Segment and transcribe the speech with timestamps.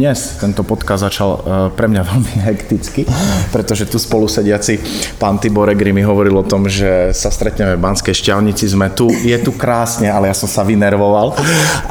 [0.00, 1.40] dnes tento podcast začal uh,
[1.76, 3.04] pre mňa veľmi hekticky,
[3.52, 4.80] pretože tu spolu sediaci
[5.20, 9.12] pán Tibor Egri mi hovoril o tom, že sa stretneme v Banskej šťavnici, sme tu,
[9.12, 11.36] je tu krásne, ale ja som sa vynervoval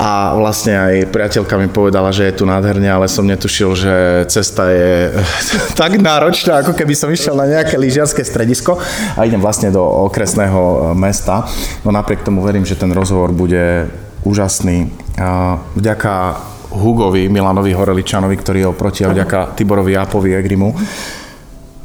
[0.01, 3.93] a vlastne aj priateľka mi povedala, že je tu nádherne, ale som netušil, že
[4.25, 5.13] cesta je
[5.79, 8.81] tak náročná, ako keby som išiel na nejaké lyžiarske stredisko
[9.13, 11.45] a idem vlastne do okresného mesta.
[11.85, 13.85] No napriek tomu verím, že ten rozhovor bude
[14.25, 14.89] úžasný.
[15.77, 16.13] Vďaka
[16.69, 20.73] Hugovi, Milanovi Horeličanovi, ktorý je oproti a vďaka Tiborovi Japovi Egrimu.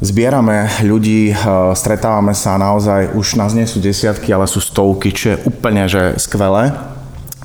[0.03, 1.31] Zbierame ľudí,
[1.73, 6.19] stretávame sa naozaj, už nás nie sú desiatky, ale sú stovky, čo je úplne že
[6.19, 6.94] skvelé.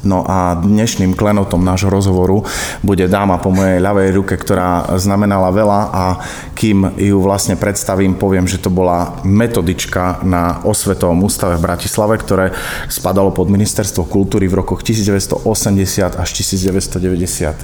[0.00, 2.40] No a dnešným klenotom nášho rozhovoru
[2.80, 6.04] bude dáma po mojej ľavej ruke, ktorá znamenala veľa a
[6.56, 12.56] kým ju vlastne predstavím, poviem, že to bola metodička na Osvetovom ústave v Bratislave, ktoré
[12.88, 17.60] spadalo pod Ministerstvo kultúry v rokoch 1980 až 1991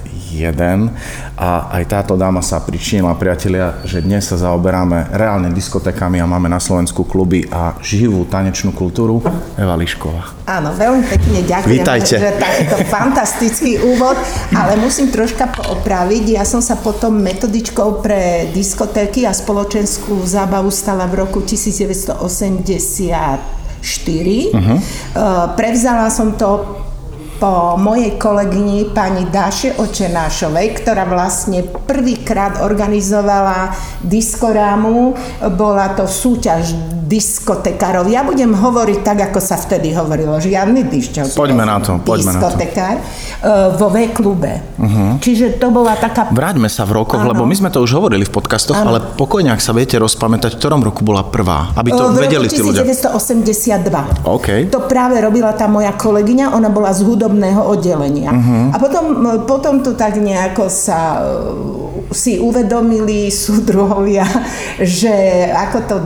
[1.36, 6.52] a aj táto dáma sa pričinila, priatelia, že dnes sa zaoberáme reálne diskotékami a máme
[6.52, 9.24] na Slovensku kluby a živú tanečnú kultúru.
[9.56, 10.36] Eva Lišková.
[10.44, 11.72] Áno, veľmi pekne ďakujem.
[11.72, 14.19] Vítajte že takýto fantastický úvod,
[14.50, 16.34] ale musím troška poopraviť.
[16.34, 22.18] Ja som sa potom metodičkou pre diskotéky a spoločenskú zábavu stala v roku 1984.
[24.50, 24.78] Uh-huh.
[25.55, 26.83] Prevzala som to
[27.36, 35.12] po mojej kolegyni pani Dáše Očenášovej, ktorá vlastne prvýkrát organizovala diskorámu.
[35.52, 36.72] Bola to súťaž
[37.06, 38.10] diskotekárov.
[38.10, 40.42] Ja budem hovoriť tak, ako sa vtedy hovorilo.
[40.42, 41.38] Žiadny dišťov.
[41.38, 43.06] Poďme na to, poďme diskotekár, na
[43.40, 43.78] to.
[43.78, 44.52] vo V-klube.
[44.74, 45.14] Uh-huh.
[45.22, 46.27] Čiže to bola taká...
[46.34, 47.30] Vráťme sa v rokoch, ano.
[47.30, 48.90] lebo my sme to už hovorili v podcastoch, ano.
[48.90, 52.50] ale pokojne, ak sa viete rozpamätať, v ktorom roku bola prvá, aby to v vedeli
[52.50, 52.82] tí ľudia.
[52.82, 54.27] 1982.
[54.27, 54.66] Okay.
[54.74, 58.34] To práve robila tá moja kolegyňa, ona bola z hudobného oddelenia.
[58.34, 58.74] Uh-huh.
[58.74, 59.04] A potom,
[59.46, 61.22] potom to tak nejako sa
[62.17, 64.25] si uvedomili súdruhovia,
[64.81, 65.12] že
[65.53, 65.97] ako to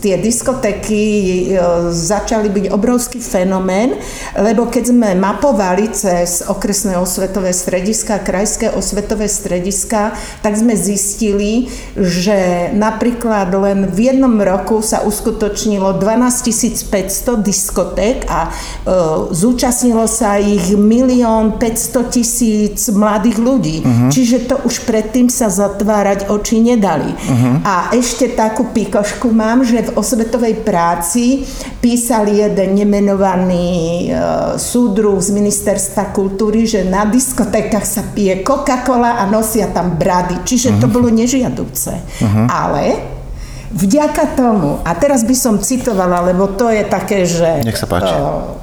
[0.00, 1.60] tie diskotéky e,
[1.92, 4.00] začali byť obrovský fenomén,
[4.32, 12.72] lebo keď sme mapovali cez okresné osvetové strediska, krajské osvetové strediska, tak sme zistili, že
[12.72, 18.50] napríklad len v jednom roku sa uskutočnilo 12 500 diskoték a e,
[19.34, 23.76] zúčastnilo sa ich milión 500 tisíc mladých ľudí.
[23.82, 24.08] Uh-huh.
[24.08, 27.10] Čiže to už predtým sa zatvárať oči nedali.
[27.10, 27.58] Uh-huh.
[27.66, 31.42] A ešte takú pikošku mám, že v osvetovej práci
[31.82, 39.26] písal jeden nemenovaný uh, súdruh z ministerstva kultúry, že na diskotékach sa pije Coca-Cola a
[39.26, 40.46] nosia tam brady.
[40.46, 40.82] Čiže uh-huh.
[40.82, 41.92] to bolo nežiaduce.
[41.98, 42.46] Uh-huh.
[42.46, 43.02] Ale
[43.74, 47.66] vďaka tomu, a teraz by som citovala, lebo to je také, že...
[47.66, 48.14] Nech sa páči.
[48.14, 48.54] Uh,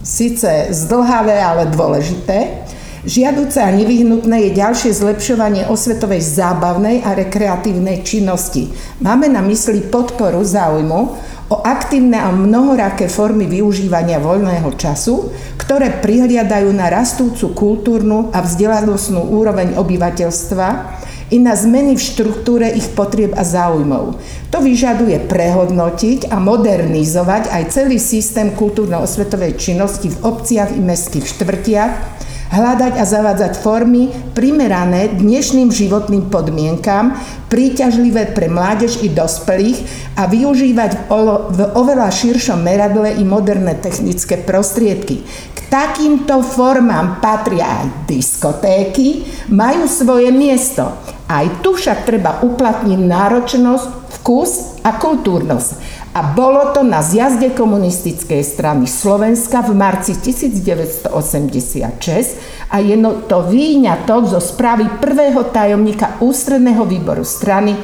[0.00, 2.64] síce zdlhavé, ale dôležité.
[3.08, 8.68] Žiaduce a nevyhnutné je ďalšie zlepšovanie osvetovej zábavnej a rekreatívnej činnosti.
[9.00, 11.00] Máme na mysli podporu záujmu
[11.48, 19.24] o aktívne a mnohoraké formy využívania voľného času, ktoré prihliadajú na rastúcu kultúrnu a vzdelanostnú
[19.32, 20.68] úroveň obyvateľstva
[21.32, 24.20] i na zmeny v štruktúre ich potrieb a záujmov.
[24.52, 32.18] To vyžaduje prehodnotiť a modernizovať aj celý systém kultúrno-osvetovej činnosti v obciach i mestských štvrtiach,
[32.48, 37.16] hľadať a zavádzať formy primerané dnešným životným podmienkam,
[37.52, 39.78] príťažlivé pre mládež i dospelých
[40.16, 41.08] a využívať
[41.52, 45.24] v oveľa širšom meradle i moderné technické prostriedky.
[45.52, 50.88] K takýmto formám patria aj diskotéky, majú svoje miesto.
[51.28, 53.86] Aj tu však treba uplatniť náročnosť,
[54.20, 61.12] vkus a kultúrnosť a bolo to na zjazde komunistickej strany Slovenska v marci 1986
[62.72, 62.96] a je
[63.28, 67.76] to výňatok zo správy prvého tajomníka ústredného výboru strany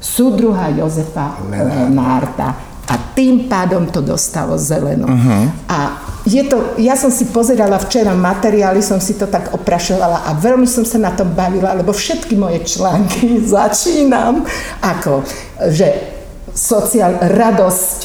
[0.00, 2.48] súdruha Jozefa Lenárta.
[2.88, 5.04] A tým pádom to dostalo zelenú.
[5.04, 5.44] Uh-huh.
[5.68, 10.32] A je to, ja som si pozerala včera materiály, som si to tak oprašovala a
[10.32, 14.40] veľmi som sa na tom bavila, lebo všetky moje články začínam
[14.80, 15.20] ako,
[15.68, 16.17] že
[16.58, 17.98] sociál, radosť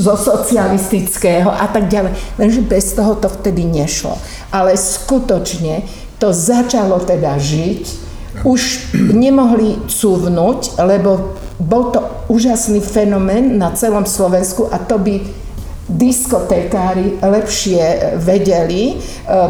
[0.00, 2.16] zo socialistického a tak ďalej.
[2.40, 4.16] Lenže bez toho to vtedy nešlo.
[4.48, 5.84] Ale skutočne
[6.16, 8.08] to začalo teda žiť,
[8.48, 12.00] už nemohli cúvnuť, lebo bol to
[12.30, 15.20] úžasný fenomén na celom Slovensku a to by
[15.88, 18.94] diskotékári lepšie vedeli e,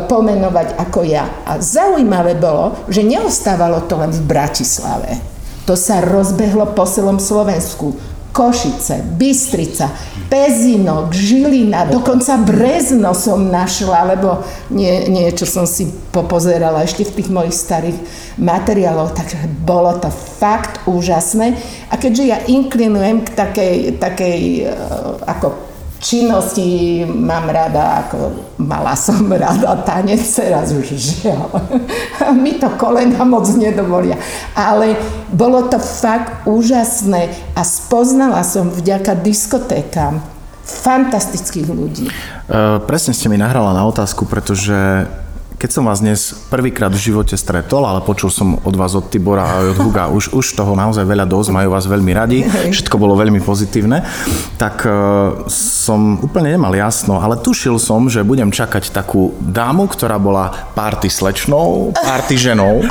[0.07, 1.27] pomenovať ako ja.
[1.45, 5.19] A zaujímavé bolo, že neostávalo to len v Bratislave.
[5.67, 7.93] To sa rozbehlo po celom Slovensku
[8.39, 9.91] Košice, Bystrica,
[10.31, 17.35] Pezinok, Žilina, dokonca Brezno som našla, lebo nie, niečo som si popozerala ešte v tých
[17.35, 17.99] mojich starých
[18.39, 20.07] materiáloch, takže bolo to
[20.39, 21.59] fakt úžasné.
[21.91, 24.71] A keďže ja inklinujem k takej, takej e,
[25.27, 25.68] ako
[25.99, 28.19] činnosti mám rada, ako
[28.63, 31.51] mala som rada tanec, teraz už žiaľ.
[32.43, 34.19] Mi to kolena moc nedovolia.
[34.55, 34.99] Ale
[35.31, 40.23] bolo to fakt úžasné a spoznala som vďaka diskotékám
[40.69, 42.07] fantastických ľudí.
[42.49, 45.09] Uh, presne ste mi nahrala na otázku, pretože
[45.59, 49.43] keď som vás dnes prvýkrát v živote stretol, ale počul som od vás, od Tibora
[49.43, 53.19] a od Huga už, už toho naozaj veľa dosť, majú vás veľmi radi, všetko bolo
[53.19, 54.07] veľmi pozitívne,
[54.55, 60.23] tak uh, som úplne nemal jasno, ale tušil som, že budem čakať takú dámu, ktorá
[60.23, 62.87] bola párty slečnou, párty ženou.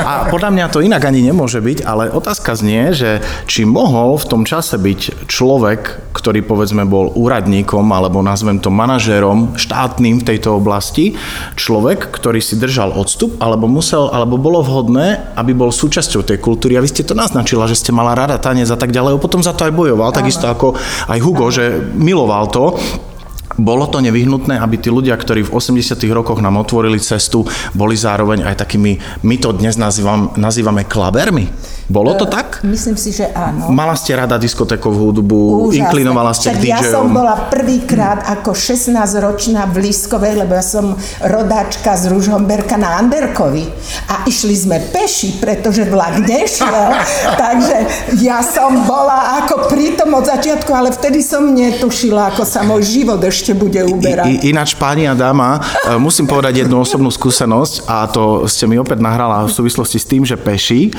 [0.00, 4.24] A podľa mňa to inak ani nemôže byť, ale otázka znie, že či mohol v
[4.24, 10.56] tom čase byť človek, ktorý povedzme bol úradníkom alebo nazvem to manažérom štátnym v tejto
[10.56, 11.12] oblasti,
[11.60, 16.78] človek, ktorý si držal odstup, alebo musel, alebo bolo vhodné, aby bol súčasťou tej kultúry.
[16.78, 19.16] A vy ste to naznačila, že ste mala rada tanec a tak ďalej.
[19.16, 20.18] A potom za to aj bojoval, Áno.
[20.18, 20.78] takisto ako
[21.10, 21.54] aj Hugo, Áno.
[21.54, 21.64] že
[21.94, 22.78] miloval to.
[23.56, 28.44] Bolo to nevyhnutné, aby tí ľudia, ktorí v 80 rokoch nám otvorili cestu, boli zároveň
[28.44, 31.48] aj takými, my to dnes nazývam, nazývame klabermi?
[31.86, 32.66] Bolo to e, tak?
[32.66, 33.70] Myslím si, že áno.
[33.70, 35.86] Mala ste rada diskotékovú hudbu, Úžasné.
[35.86, 36.74] inklinovala ste k DJom.
[36.74, 42.98] Ja som bola prvýkrát ako 16-ročná v Lískovej, lebo ja som rodáčka z Ružomberka na
[42.98, 43.70] Anderkovi.
[44.10, 46.90] A išli sme peši, pretože vlak nešiel.
[47.42, 47.76] takže
[48.18, 53.22] ja som bola ako prítom od začiatku, ale vtedy som netušila, ako sa môj život
[53.22, 54.26] ešte bude uberať.
[54.42, 58.74] I, ináč, pani a dáma, e, musím povedať jednu osobnú skúsenosť a to ste mi
[58.74, 60.90] opäť nahrala v súvislosti s tým, že peši.
[60.90, 60.92] E,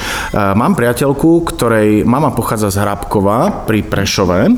[0.56, 4.54] mám priateľku, ktorej mama pochádza z Hrabkova pri Prešove.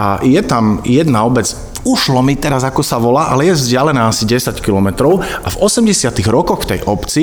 [0.00, 1.52] A je tam jedna obec,
[1.84, 5.20] ušlo mi teraz, ako sa volá, ale je vzdialená asi 10 kilometrov.
[5.20, 7.22] A v 80 rokoch v tej obci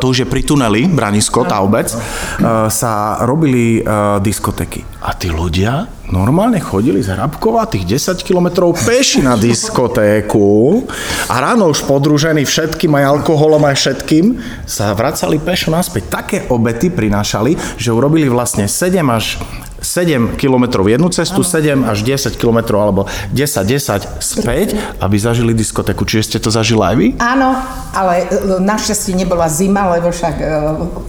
[0.00, 4.80] to už je pri tuneli, Branisko, tá obec, uh, sa robili uh, diskotéky.
[5.04, 10.84] A tí ľudia normálne chodili z Hrabkova tých 10 kilometrov peši na diskotéku
[11.30, 14.24] a ráno už podružení všetkým, aj alkoholom, aj všetkým,
[14.66, 16.02] sa vracali pešo naspäť.
[16.10, 19.38] Také obety prinášali, že urobili vlastne 7 až
[19.80, 21.84] 7 km jednu cestu, ano.
[21.84, 26.04] 7 až 10 km alebo 10-10 späť, aby zažili diskotéku.
[26.04, 27.06] Čiže ste to zažili aj vy?
[27.18, 27.56] Áno,
[27.96, 30.46] ale e, našťastie nebola zima, lebo však, e,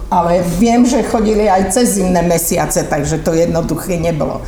[0.08, 4.40] ale viem, že chodili aj cez zimné mesiace, takže to jednoduché nebolo.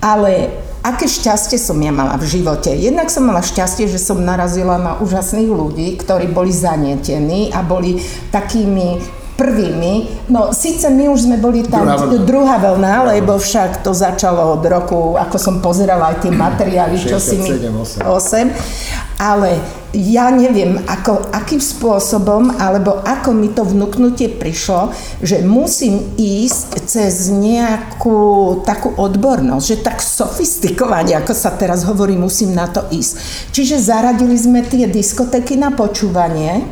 [0.00, 0.48] Ale
[0.82, 2.72] aké šťastie som ja mala v živote.
[2.72, 8.00] Jednak som mala šťastie, že som narazila na úžasných ľudí, ktorí boli zanietení a boli
[8.32, 10.26] takými prvými.
[10.34, 14.58] No síce my už sme boli tam druhá vlna, druhá vlna lebo však to začalo
[14.58, 17.50] od roku, ako som pozerala aj tie materiály, 67, čo si mi...
[17.54, 18.02] 8.
[18.02, 19.22] 8.
[19.22, 19.62] Ale
[19.96, 24.92] ja neviem, ako, akým spôsobom, alebo ako mi to vnúknutie prišlo,
[25.24, 32.52] že musím ísť cez nejakú takú odbornosť, že tak sofistikovane, ako sa teraz hovorí, musím
[32.52, 33.16] na to ísť.
[33.50, 36.68] Čiže zaradili sme tie diskotéky na počúvanie,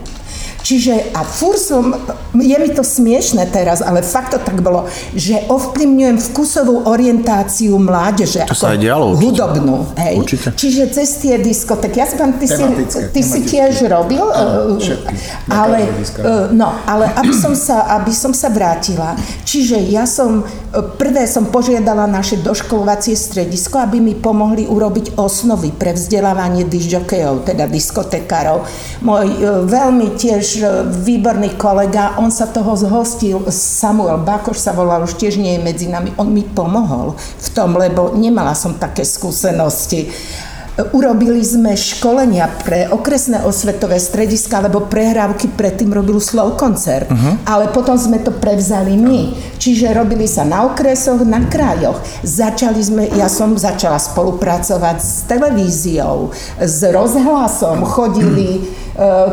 [0.67, 1.95] Čiže a fur som,
[2.35, 8.43] je mi to smiešne teraz, ale fakt to tak bolo, že ovplyvňujem vkusovú orientáciu mládeže.
[8.51, 9.23] To sa aj dialo určite.
[9.31, 10.19] Hudobnú, hej.
[10.19, 10.49] Určite.
[10.59, 12.03] Čiže cez tie diskotéky.
[12.03, 12.67] Ja si vám, ty, si,
[13.15, 15.15] ty si tiež robil, Áno, všetky,
[15.47, 19.15] ale, e, no, ale aby som, sa, aby som sa vrátila,
[19.47, 20.43] čiže ja som,
[20.99, 27.71] prvé som požiadala naše doškolovacie stredisko, aby mi pomohli urobiť osnovy pre vzdelávanie disjokejov, teda
[27.71, 28.67] diskotekárov.
[29.07, 29.31] Môj
[29.71, 30.56] veľmi tiež
[31.05, 35.87] výborný kolega, on sa toho zhostil, Samuel Bakoš sa volal, už tiež nie je medzi
[35.91, 40.09] nami, on mi pomohol v tom, lebo nemala som také skúsenosti.
[40.93, 47.49] Urobili sme školenia pre okresné osvetové strediska, lebo prehrávky predtým robil Slow koncert, uh-huh.
[47.49, 49.33] ale potom sme to prevzali my.
[49.57, 51.97] Čiže robili sa na okresoch, na krajoch.
[52.21, 58.61] Začali sme, ja som začala spolupracovať s televíziou, s rozhlasom, chodili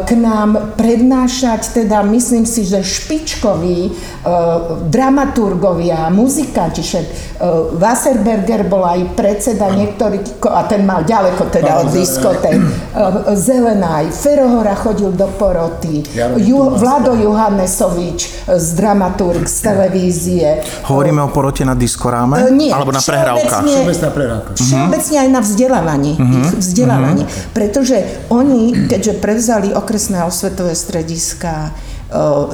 [0.03, 9.15] k nám prednášať, teda myslím si, že špičkoví uh, dramaturgovia, muzikanti, uh, Wasserberger bol aj
[9.15, 10.19] predseda niektorý,
[10.51, 16.03] a ten mal ďaleko teda od diskotek, uh, Zelenaj, Ferohora chodil do poroty,
[16.43, 20.47] Ju, Vlado Johannesovič z dramaturg z televízie.
[20.91, 22.43] Hovoríme o porote na diskoráme?
[22.43, 23.63] Uh, nie, alebo na prehrávkach?
[23.63, 24.49] Všeobecná prehrávka.
[24.59, 26.11] Všeobecne aj na vzdelávaní.
[26.19, 26.51] Uh-huh.
[26.59, 27.23] vzdelávaní.
[27.23, 27.55] Uh-huh.
[27.55, 31.75] Pretože oni, keďže prevzali okresné osvetové strediska,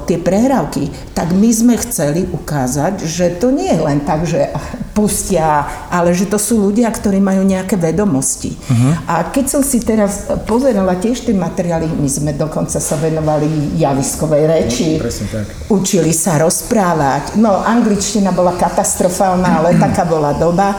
[0.08, 4.48] tie prehrávky, tak my sme chceli ukázať, že to nie je len tak, že
[4.96, 8.56] pustia, ale že to sú ľudia, ktorí majú nejaké vedomosti.
[8.56, 8.94] Uh-huh.
[9.08, 14.44] A keď som si teraz pozerala tiež tie materiály, my sme dokonca sa venovali javiskovej
[14.48, 15.48] reči, no, tak.
[15.72, 17.36] učili sa rozprávať.
[17.36, 20.76] No, angličtina bola katastrofálna, ale taká bola doba.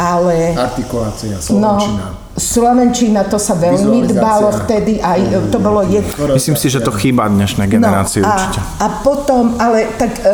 [0.00, 0.54] Ale...
[0.56, 2.14] Artikulácia, slovenčina.
[2.14, 6.38] No, Slovenčina, to sa veľmi dbalo vtedy, aj to bolo jedno.
[6.38, 8.60] Myslím si, že to chýba dnešnej no, generácii no, a, určite.
[8.80, 10.32] A potom, ale tak e,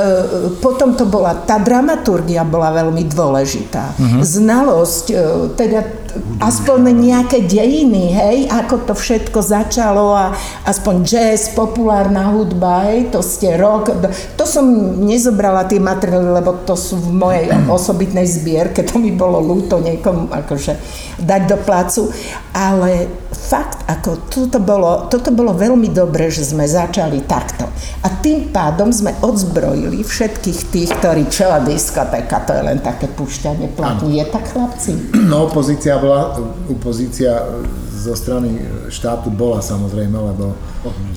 [0.60, 3.96] potom to bola, tá dramaturgia bola veľmi dôležitá.
[3.96, 4.20] Uh-huh.
[4.22, 5.16] Znalosť, e,
[5.56, 6.05] teda
[6.40, 10.34] aspoň nejaké dejiny, hej, ako to všetko začalo a
[10.66, 13.90] aspoň jazz, populárna hudba, hej, to ste rok,
[14.36, 14.66] to som
[15.04, 17.46] nezobrala tie materiály, lebo to sú v mojej
[17.76, 20.76] osobitnej zbierke, to mi bolo ľúto niekomu akože
[21.16, 22.12] dať do placu,
[22.52, 27.68] ale fakt, ako toto bolo, toto bolo veľmi dobré, že sme začali takto.
[28.04, 33.72] A tým pádom sme odzbrojili všetkých tých, ktorí čo diskotéka, to je len také púšťanie
[33.72, 34.18] platní.
[34.18, 34.92] Je tak, chlapci?
[35.14, 36.38] No, opozícia bola,
[36.70, 37.42] opozícia
[37.90, 40.54] zo strany štátu bola samozrejme, lebo,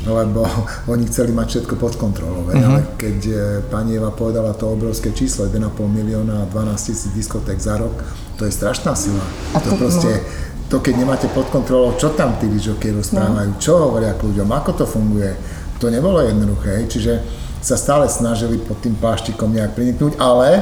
[0.10, 0.42] lebo
[0.90, 2.50] oni chceli mať všetko pod kontrolou.
[2.50, 3.34] Ale keď e,
[3.70, 7.94] pani Eva povedala to obrovské číslo, 1,5 milióna a 12 tisíc diskotek za rok,
[8.42, 9.22] to je strašná sila.
[9.54, 13.58] A to, to proste, no to keď nemáte pod kontrolou, čo tam tí výžoky rozprávajú,
[13.58, 13.62] no.
[13.62, 15.34] čo hovoria k ľuďom, ako to funguje,
[15.82, 17.26] to nebolo jednoduché, čiže
[17.60, 20.62] sa stále snažili pod tým pláštikom nejak priniknúť, ale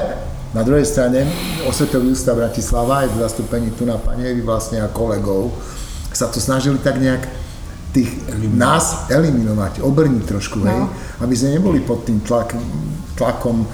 [0.57, 1.29] na druhej strane
[1.69, 5.53] Osvetový ústav Bratislava aj v zastúpení tu na Panievi vlastne a kolegov
[6.09, 7.29] sa to snažili tak nejak
[7.93, 8.57] tých eliminovať.
[8.57, 10.65] nás eliminovať, obrniť trošku, no.
[10.65, 10.81] hej,
[11.21, 12.57] aby sme neboli pod tým tlak,
[13.13, 13.69] tlakom um,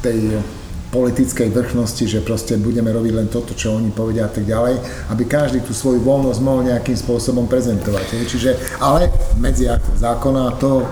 [0.00, 0.40] tej
[0.88, 4.80] politickej vrchnosti, že proste budeme robiť len toto, čo oni povedia a tak ďalej,
[5.12, 8.24] aby každý tú svoju voľnosť mohol nejakým spôsobom prezentovať.
[8.24, 9.68] Čiže, ale medzi
[10.00, 10.88] zákona to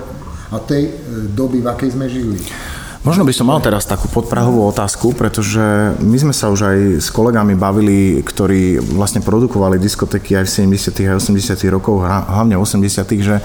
[0.53, 0.93] a tej e,
[1.33, 2.39] doby, v akej sme žili.
[3.07, 7.09] Možno by som mal teraz takú podprahovú otázku, pretože my sme sa už aj s
[7.15, 11.07] kolegami bavili, ktorí vlastne produkovali diskotéky aj v 70.
[11.07, 11.55] a 80.
[11.71, 13.07] rokoch, hlavne 80.
[13.23, 13.39] že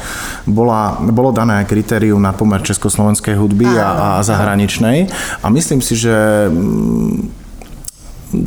[0.50, 5.14] bola, bolo dané kritérium na pomer československej hudby a, a zahraničnej.
[5.46, 6.50] A myslím si, že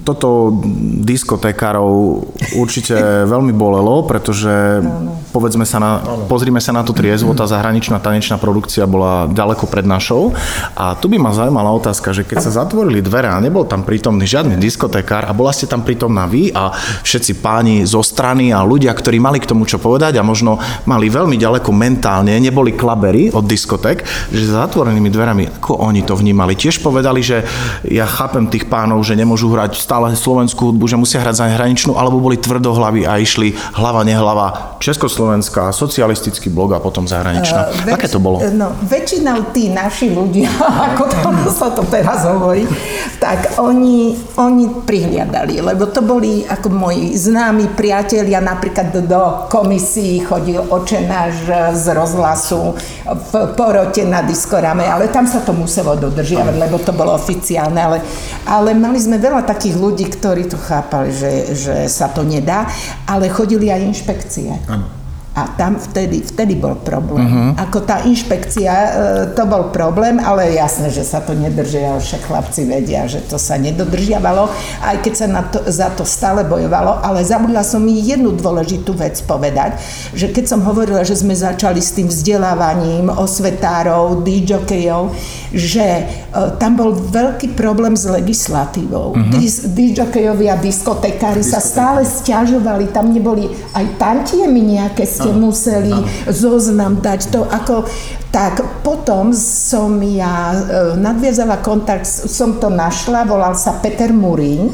[0.02, 0.58] toto
[1.06, 2.26] diskotékárov
[2.58, 2.98] určite
[3.32, 4.82] veľmi bolelo, pretože
[5.30, 9.86] povedzme sa na, pozrime sa na to triezvo, tá zahraničná tanečná produkcia bola ďaleko pred
[9.86, 10.34] našou.
[10.74, 14.26] A tu by ma zaujímala otázka, že keď sa zatvorili dvere a nebol tam prítomný
[14.26, 16.74] žiadny diskotékár a bola ste tam prítomná vy a
[17.06, 20.58] všetci páni zo strany a ľudia, ktorí mali k tomu čo povedať a možno
[20.90, 24.02] mali veľmi ďaleko mentálne, neboli klabery od diskotek,
[24.34, 26.56] že za zatvorenými dverami, ako oni to vnímali.
[26.56, 27.44] Tiež povedali, že
[27.84, 32.20] ja chápem tých pánov, že nemôžu hrať stále slovenskú hudbu, že musia hrať zahraničnú, alebo
[32.20, 37.72] boli tvrdohlaví a išli hlava, nehlava, československá, socialistický blok a potom zahraničná.
[37.72, 38.44] Uh, väč- Aké to bolo?
[38.52, 40.52] No, väčšinou tí naši ľudia,
[40.92, 41.28] ako to
[41.58, 42.68] sa to teraz hovorí,
[43.16, 50.60] tak oni, oni prihliadali, lebo to boli ako moji známi priatelia, napríklad do komisí chodil
[50.60, 52.76] očenáš z rozhlasu
[53.08, 57.98] v porote na diskorame, ale tam sa to muselo dodržiavať, lebo to bolo oficiálne, ale,
[58.44, 62.68] ale mali sme veľa takých ľudí, ktorí to chápali, že, že sa to nedá,
[63.08, 64.52] ale chodili aj inšpekcie.
[64.68, 65.03] Ano.
[65.34, 67.26] A tam vtedy, vtedy bol problém.
[67.26, 67.50] Uh-huh.
[67.58, 68.90] Ako tá inšpekcia, e,
[69.34, 73.58] to bol problém, ale jasné, že sa to nedržiavalo, však chlapci vedia, že to sa
[73.58, 74.46] nedodržiavalo,
[74.86, 78.94] aj keď sa na to, za to stále bojovalo, ale zabudla som mi jednu dôležitú
[78.94, 79.74] vec povedať,
[80.14, 85.10] že keď som hovorila, že sme začali s tým vzdelávaním osvetárov, DJokejov,
[85.50, 85.86] že
[86.30, 89.18] uh, tam bol veľký problém s legislatívou.
[89.18, 89.42] Uh-huh.
[89.74, 95.96] DJokejovia a diskotekári sa stále stiažovali, tam neboli aj tantiemy nejaké ste museli
[96.28, 97.20] zoznam dať.
[97.32, 97.88] To ako,
[98.28, 100.56] tak potom som ja e,
[101.00, 104.68] nadviazala kontakt, som to našla, volal sa Peter Murín.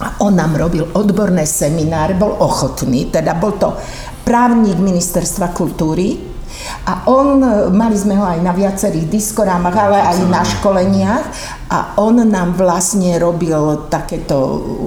[0.00, 3.76] A on nám robil odborné semináre, bol ochotný, teda bol to
[4.24, 6.16] právnik ministerstva kultúry,
[6.86, 7.40] a on,
[7.70, 11.26] mali sme ho aj na viacerých diskorámach, ale aj na školeniach
[11.70, 14.36] a on nám vlastne robil takéto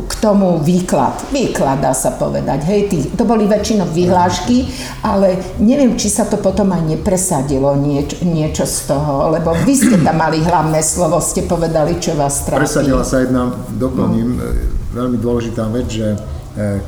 [0.03, 1.15] k tomu výklad.
[1.31, 2.59] Výklad dá sa povedať.
[2.67, 4.67] Hej, tý, to boli väčšinou vyhlášky,
[4.99, 9.95] ale neviem, či sa to potom aj nepresadilo nieč, niečo z toho, lebo vy ste
[10.03, 12.67] tam mali hlavné slovo, ste povedali, čo vás trápi.
[12.67, 14.43] Presadila sa jedna, doplním, no.
[14.91, 16.19] veľmi dôležitá vec, že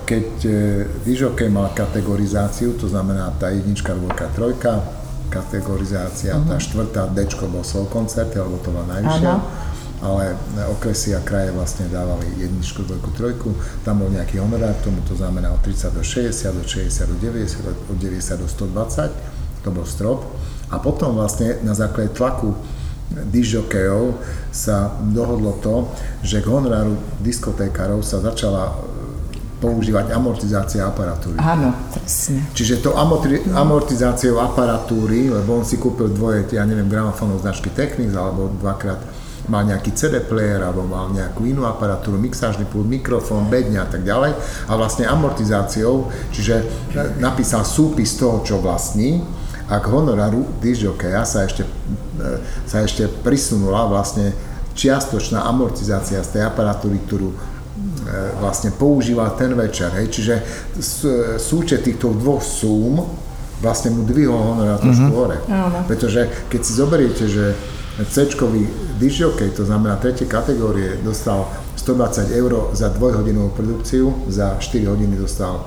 [0.06, 0.52] keď e,
[1.02, 4.86] výžokej mal kategorizáciu, to znamená tá jednička, dvojka, trojka,
[5.34, 6.46] kategorizácia, uh-huh.
[6.46, 9.34] tá štvrtá Dčko bol slow koncert, alebo to bola najvyššia.
[9.34, 9.74] Uh-huh
[10.06, 10.36] ale
[10.70, 13.50] okresy a kraje vlastne dávali jedničku, dvojku, trojku,
[13.82, 17.90] tam bol nejaký honorár tomu, to znamená od 30 do 60, od 60 do 90,
[17.90, 20.22] od 90 do 120, to bol strop.
[20.70, 22.54] A potom vlastne na základe tlaku
[23.10, 24.18] disjokejov
[24.50, 25.90] sa dohodlo to,
[26.26, 28.76] že k honoráru diskotékarov sa začala e,
[29.66, 31.42] používať amortizácia aparatúry.
[31.42, 32.46] Áno, presne.
[32.54, 38.14] Čiže to amorti- amortizáciou aparatúry, lebo on si kúpil dvoje, ja neviem, gramofónov značky Technics,
[38.14, 39.02] alebo dvakrát
[39.50, 44.02] mal nejaký CD player, alebo mal nejakú inú aparatúru, mixážny pult, mikrofón, bedňa a tak
[44.06, 44.38] ďalej.
[44.70, 46.66] A vlastne amortizáciou, čiže
[47.22, 49.22] napísal súpis toho, čo vlastní,
[49.66, 52.38] a k honoráru disjokeja sa ešte, e,
[52.70, 54.30] sa ešte prisunula vlastne
[54.78, 57.34] čiastočná amortizácia z tej aparatúry, ktorú
[58.40, 59.90] vlastne používal ten večer.
[59.98, 60.08] Hej.
[60.14, 60.36] Čiže
[61.42, 63.02] súčet týchto dvoch súm
[63.64, 65.18] vlastne mu dvihol honorár trošku mm-hmm.
[65.18, 65.38] hore.
[65.90, 67.56] Pretože keď si zoberiete, že
[67.96, 68.68] C-čkový
[69.00, 71.48] disjokej, to znamená tretie kategórie, dostal
[71.80, 75.64] 120 eur za dvojhodinovú produkciu, za 4 hodiny dostal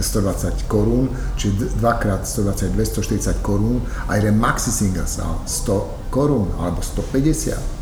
[0.00, 6.80] 120 korún, čiže dvakrát 120, 240 korún a jeden maxi single stal 100 korún alebo
[6.80, 7.75] 150.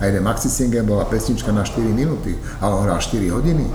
[0.00, 3.68] A jeden maxi single bola pesnička na 4 minúty, ale on hral 4 hodiny.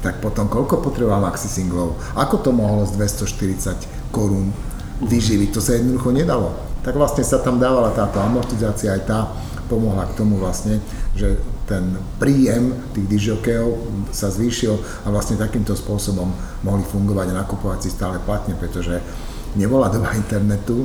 [0.00, 1.98] Tak potom koľko potreboval maxi singlov?
[2.14, 4.54] Ako to mohlo z 240 korún
[5.02, 5.50] vyživiť?
[5.50, 6.54] To sa jednoducho nedalo.
[6.86, 9.18] Tak vlastne sa tam dávala táto amortizácia, aj tá
[9.66, 10.78] pomohla k tomu vlastne,
[11.16, 13.68] že ten príjem tých dižokejov
[14.12, 16.28] sa zvýšil a vlastne takýmto spôsobom
[16.60, 19.00] mohli fungovať a nakupovať si stále platne, pretože
[19.56, 20.84] nebola doba internetu.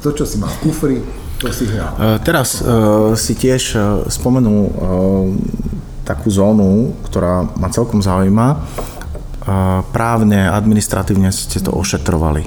[0.00, 0.98] To, čo si mal v kufri,
[1.40, 1.96] to si hral.
[1.96, 4.70] E, teraz uh, si tiež uh, spomenul uh,
[6.04, 8.48] takú zónu, ktorá ma celkom zaujíma.
[9.40, 12.44] Uh, právne, administratívne ste to ošetrovali.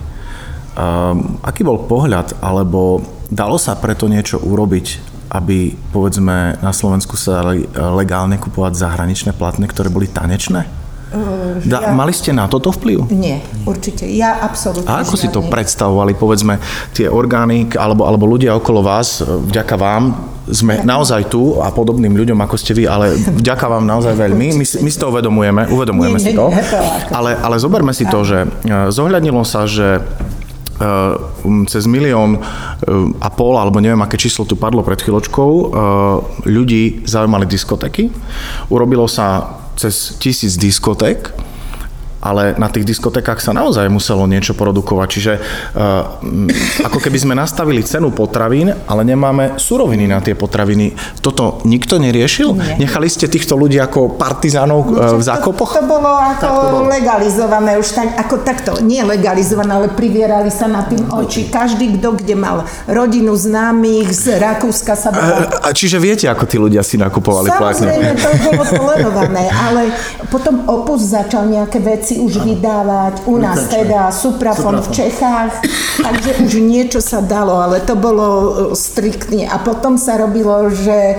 [0.78, 3.02] Uh, aký bol pohľad, alebo
[3.34, 9.66] dalo sa preto niečo urobiť, aby povedzme na Slovensku sa dali legálne kupovať zahraničné platne,
[9.66, 10.83] ktoré boli tanečné?
[11.13, 11.93] Uh, da, ja...
[11.93, 13.08] Mali ste na toto vplyv?
[13.13, 14.10] Nie, určite.
[14.10, 16.58] Ja absolútne A ako si to predstavovali, povedzme,
[16.98, 20.03] tie orgány alebo, alebo ľudia okolo vás, vďaka vám,
[20.43, 24.60] sme naozaj tu a podobným ľuďom, ako ste vy, ale vďaka vám naozaj veľmi.
[24.60, 26.51] My, my si to uvedomujeme, uvedomujeme nie, si to.
[26.51, 26.65] Nie,
[27.15, 30.03] ale, ale zoberme si to, že e, zohľadnilo sa, že
[30.74, 32.41] Eh, um, cez milión
[33.22, 35.51] a pol, alebo neviem, aké číslo tu padlo pred chvíľočkou,
[36.43, 38.12] ľudí zaujímali diskotéky.
[38.67, 41.34] Urobilo sa cez tisíc diskoték
[42.24, 45.08] ale na tých diskotekách sa naozaj muselo niečo produkovať.
[45.12, 50.96] Čiže uh, ako keby sme nastavili cenu potravín, ale nemáme suroviny na tie potraviny.
[51.20, 52.56] Toto nikto neriešil?
[52.56, 52.88] Nie.
[52.88, 55.76] Nechali ste týchto ľudí ako partizánov uh, v zákopoch?
[55.76, 56.88] To, to bolo ako to bolo.
[56.88, 61.52] legalizované už tak, ako takto, nie legalizované, ale privierali sa na tým oči.
[61.52, 65.20] Každý, kto kde mal rodinu známych z Rakúska sa bol...
[65.60, 69.92] A, čiže viete, ako tí ľudia si nakupovali Samozrejme, to bolo tolerované, ale
[70.30, 73.26] potom Opus začal nejaké veci si už vydávať.
[73.26, 75.65] U nás teda Suprafon v Čechách,
[75.97, 79.49] takže už niečo sa dalo, ale to bolo e, striktne.
[79.49, 81.15] A potom sa robilo, že e,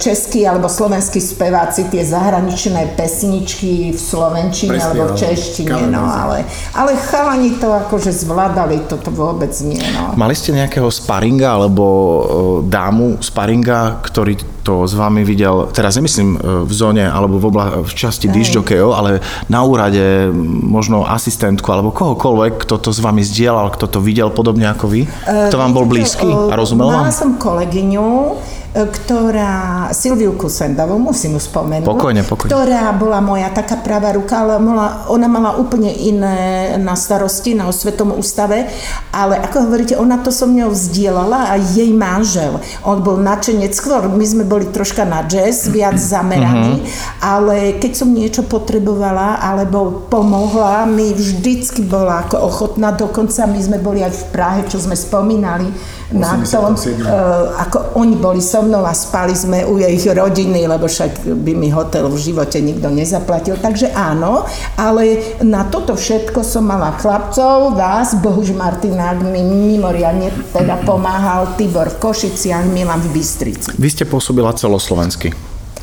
[0.00, 6.48] českí alebo slovenskí speváci tie zahraničné pesničky v slovenčine Presne, alebo v češtine, no ale,
[6.72, 9.82] ale chalani to akože zvládali, toto vôbec nie.
[9.92, 10.16] No.
[10.16, 12.20] Mali ste nejakého sparinga alebo e,
[12.64, 16.36] dámu sparinga, ktorý to s vami videl, teraz nemyslím
[16.68, 19.10] v zóne alebo v, obla, v časti disjokejov, ale
[19.48, 20.28] na úrade
[20.64, 25.08] možno asistentku alebo kohokoľvek, kto to s vami zdieľal, kto to videl podobne ako vy?
[25.24, 27.08] Kto vám bol blízky a rozumel vám?
[27.08, 28.36] Mala som kolegyňu,
[28.70, 32.54] ktorá, Silviu Kusendovú, musím ju spomenúť, pokojne, pokojne.
[32.54, 37.66] ktorá bola moja taká pravá ruka, ale mala, ona mala úplne iné na starosti na
[37.66, 38.70] osvetom ústave,
[39.10, 44.06] ale ako hovoríte, ona to so mňou vzdielala a jej manžel, on bol načenec skôr,
[44.06, 47.26] my sme boli troška na jazz, viac zameraní, mm-hmm.
[47.26, 53.82] ale keď som niečo potrebovala alebo pomohla, mi vždycky bola ako ochotná, dokonca my sme
[53.82, 55.66] boli aj v Prahe, čo sme spomínali,
[56.10, 60.86] na tom, uh, ako oni boli so mnou a spali sme u ich rodiny, lebo
[60.86, 63.58] však by mi hotel v živote nikto nezaplatil.
[63.58, 64.44] Takže áno,
[64.78, 71.88] ale na toto všetko som mala chlapcov, vás, Bohuž Martinák mi mimoriadne teda pomáhal, Tibor
[71.92, 73.72] v Košiciach, Milan v Bystrici.
[73.76, 75.32] Vy ste pôsobila celoslovensky.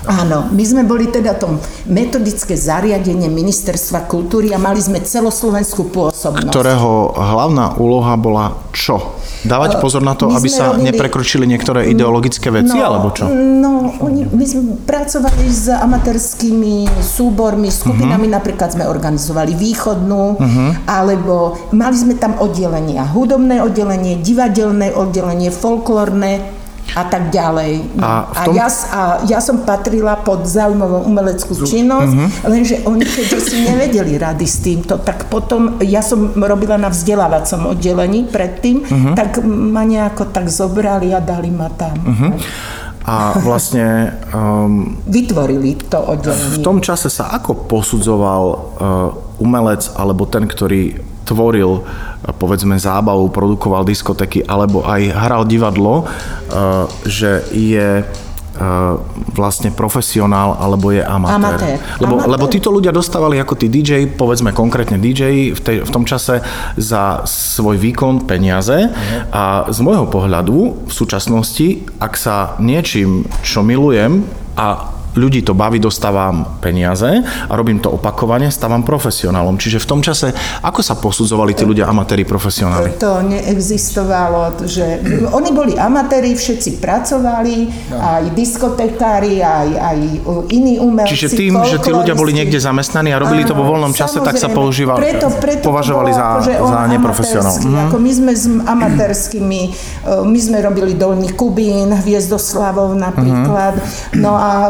[0.07, 1.59] Áno, my sme boli teda tom
[1.91, 6.49] metodické zariadenie Ministerstva kultúry a mali sme celoslovenskú pôsobnosť.
[6.49, 9.19] Ktorého hlavná úloha bola čo?
[9.43, 10.89] Dávať pozor na to, aby sa robili...
[10.89, 13.29] neprekročili niektoré ideologické veci, no, alebo čo?
[13.29, 18.37] No, oni, my sme pracovali s amatérskými súbormi, skupinami, uh-huh.
[18.41, 20.69] napríklad sme organizovali východnú, uh-huh.
[20.89, 26.41] alebo mali sme tam oddelenia, hudobné oddelenie, divadelné oddelenie, folklórne,
[26.97, 27.71] a tak ďalej.
[27.95, 32.27] A v A, tom- ja, a ja som patrila pod zaujímavú umeleckú činnosť, Mhm.
[32.43, 37.69] lenže oni keďže si nevedeli rady s týmto, tak potom ja som robila na vzdelávacom
[37.69, 39.11] oddelení predtým, Mhm.
[39.13, 41.93] tak ma nejako tak zobrali a dali ma tam.
[41.95, 42.29] Mhm.
[43.03, 43.87] A vlastne
[44.29, 46.49] um, Vytvorili to oddelenie.
[46.49, 48.59] v tom čase sa ako posudzoval uh,
[49.37, 52.07] umelec alebo ten, ktorý tvoril uh,
[52.39, 58.97] povedzme zábavu, produkoval diskotéky alebo aj hral divadlo, uh, že je uh,
[59.35, 61.35] vlastne profesionál alebo je amatér.
[61.37, 61.75] Amatér.
[62.01, 62.31] Lebo, Amatér.
[62.33, 66.41] lebo títo ľudia dostávali ako tí DJ, povedzme konkrétne DJ v, tej, v tom čase
[66.79, 68.89] za svoj výkon peniaze
[69.29, 74.25] a z môjho pohľadu v súčasnosti, ak sa niečím, čo milujem
[74.57, 79.57] a ľudí to baví, dostávam peniaze a robím to opakovane, stávam profesionálom.
[79.57, 82.97] Čiže v tom čase, ako sa posudzovali tí ľudia amatéri, profesionáli?
[83.01, 87.55] To neexistovalo, že oni boli amatéri, všetci pracovali,
[87.93, 89.97] aj diskotekári, aj, aj
[90.53, 91.13] iní umelci.
[91.17, 94.37] Čiže tým, že tí ľudia boli niekde zamestnaní a robili to vo voľnom čase, tak
[94.37, 97.55] sa používali, preto, preto to považovali za, akože za neprofesionál.
[97.57, 97.77] Mhm.
[97.89, 99.69] Ako my sme s amatérskými, e,
[100.25, 104.21] my sme robili Dolný Kubín, Hviezdoslavov napríklad, Mhm.
[104.21, 104.69] no a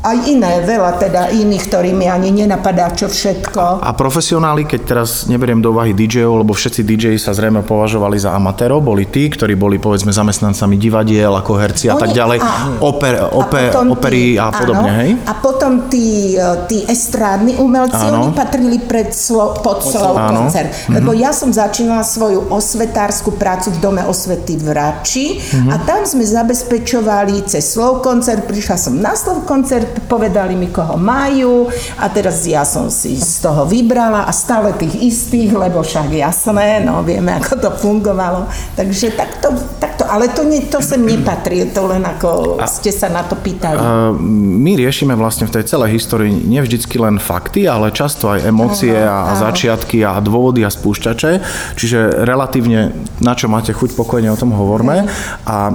[0.00, 3.84] aj iné, veľa teda iných, ktorými ani nenapadá čo všetko.
[3.84, 8.32] A profesionáli, keď teraz neberiem do úvahy DJ-ov, lebo všetci DJ sa zrejme považovali za
[8.32, 12.80] amatérov, boli tí, ktorí boli povedzme zamestnancami divadiel, ako herci a tak Oni- ďalej, a-
[12.80, 15.10] oper, oper, potom opery tí- a podobne, áno, hej?
[15.22, 18.24] A potom tí, e, tí estrádni umelci, Áno.
[18.24, 20.48] oni patrili pred slo, pod slov Áno.
[20.48, 20.88] Koncert.
[20.88, 25.68] Lebo ja som začínala svoju osvetárskú prácu v Dome osvety v Rači Mhm.
[25.68, 30.94] a tam sme zabezpečovali cez slov koncert, prišla som na slov koncert, povedali mi, koho
[31.00, 31.66] majú
[31.98, 36.84] a teraz ja som si z toho vybrala a stále tých istých, lebo však jasné,
[36.84, 38.46] no vieme, ako to fungovalo.
[38.76, 39.79] Takže takto, takto
[40.10, 43.78] ale to, nie, to sem nepatrí, to len ako ste sa na to pýtali.
[43.78, 48.42] A my riešime vlastne v tej celej histórii nie vždycky len fakty, ale často aj
[48.42, 51.30] emócie a, a začiatky a dôvody a spúšťače,
[51.78, 52.90] čiže relatívne
[53.22, 55.06] na čo máte chuť, pokojne o tom hovorme.
[55.46, 55.72] A e,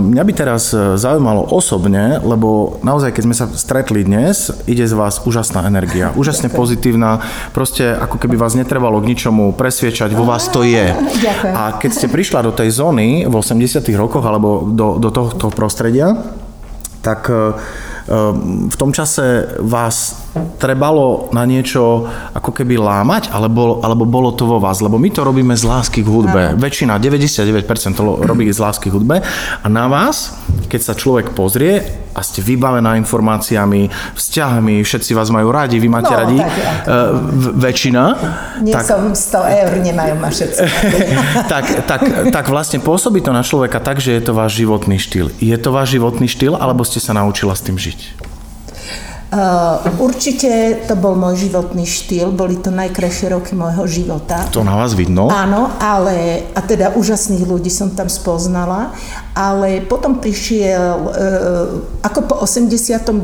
[0.00, 4.94] mňa by teraz e, zaujímalo osobne, lebo naozaj, keď sme sa stretli dnes, ide z
[4.96, 7.20] vás úžasná energia, úžasne pozitívna,
[7.52, 10.94] proste ako keby vás netrebalo k ničomu presviečať, vo vás to je.
[11.44, 13.65] A keď ste prišla do tej zóny v 80
[13.96, 16.14] rokoch alebo do, do tohto prostredia,
[17.02, 17.40] tak e, e,
[18.70, 20.25] v tom čase vás
[20.56, 24.78] trebalo na niečo ako keby lámať, alebo, alebo bolo to vo vás?
[24.78, 26.54] Lebo my to robíme z lásky k hudbe.
[26.54, 29.16] Väčšina, 99% to robí z lásky k hudbe.
[29.60, 31.82] A na vás, keď sa človek pozrie
[32.16, 36.54] a ste vybavená informáciami, vzťahmi, všetci vás majú radi, vy máte No, radi, tak
[37.20, 38.02] v- väčšina,
[38.64, 40.60] Nie tak, som 100 eur, nemajú ma všetci.
[41.52, 42.00] tak, tak,
[42.32, 45.28] tak vlastne pôsobí to na človeka tak, že je to váš životný štýl.
[45.36, 48.00] Je to váš životný štýl, alebo ste sa naučila s tým žiť?
[49.26, 54.46] Uh, určite to bol môj životný štýl, boli to najkrajšie roky môjho života.
[54.54, 55.26] To na vás vidno.
[55.26, 58.94] Áno, ale, a teda úžasných ľudí som tam spoznala,
[59.36, 61.10] ale potom prišiel, e,
[62.00, 63.20] ako po 89.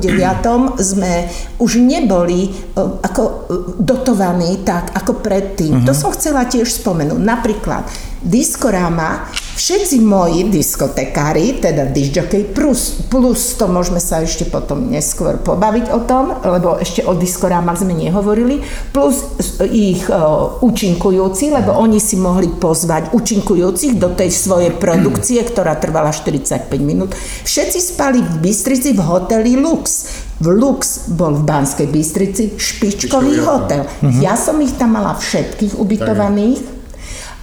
[0.77, 1.25] sme
[1.57, 3.35] už neboli e, ako e,
[3.81, 5.89] dotovaní tak, ako predtým.
[5.89, 7.17] To som chcela tiež spomenúť.
[7.17, 7.89] Napríklad
[8.23, 9.27] Diskorama,
[9.59, 16.07] všetci moji diskotekári, teda disjokej plus, plus, to môžeme sa ešte potom neskôr pobaviť o
[16.07, 18.63] tom, lebo ešte o diskorámach sme nehovorili,
[18.95, 19.27] plus
[19.67, 20.15] ich e,
[20.63, 27.15] účinkujúci, lebo oni si mohli pozvať účinkujúcich do tej svojej produkcie, ktorá trvala 45 minút.
[27.47, 30.11] Všetci spali v Bystrici v hoteli Lux.
[30.43, 33.87] V Lux bol v Banskej Bystrici špičkový hotel.
[34.19, 36.83] Ja som ich tam mala všetkých ubytovaných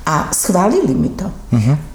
[0.03, 1.29] a schválili mi to.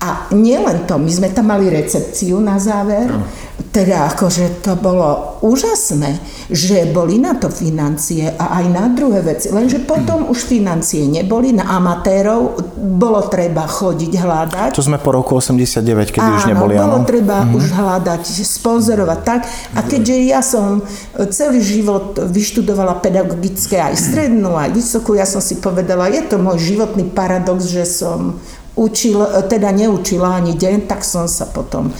[0.00, 3.10] A nielen to, my sme tam mali recepciu na záver,
[3.54, 6.18] teda akože to bolo úžasné,
[6.50, 9.50] že boli na to financie a aj na druhé veci.
[9.50, 12.54] Lenže potom už financie neboli, na amatérov
[12.98, 14.70] bolo treba chodiť hľadať.
[14.74, 17.06] To sme po roku 89, kedy už neboli, bolo áno?
[17.06, 19.40] treba už hľadať, sponzorovať tak.
[19.74, 20.82] A keďže ja som
[21.30, 26.58] celý život vyštudovala pedagogické aj strednú, aj vysokú, ja som si povedala, je to môj
[26.58, 28.38] životný paradox, že som
[28.74, 31.94] učil, teda neučila ani deň, tak som sa potom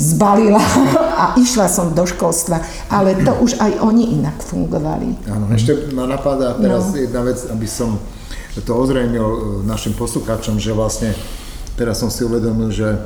[0.00, 0.58] zbalila
[1.22, 5.28] a išla som do školstva, ale to už aj oni inak fungovali.
[5.28, 6.96] Áno, ešte ma napadá teraz No.
[6.96, 8.00] jedna vec, aby som
[8.56, 11.12] to ozrejmil e, našim poslucháčom, že vlastne
[11.76, 12.98] teraz som si uvedomil, že e,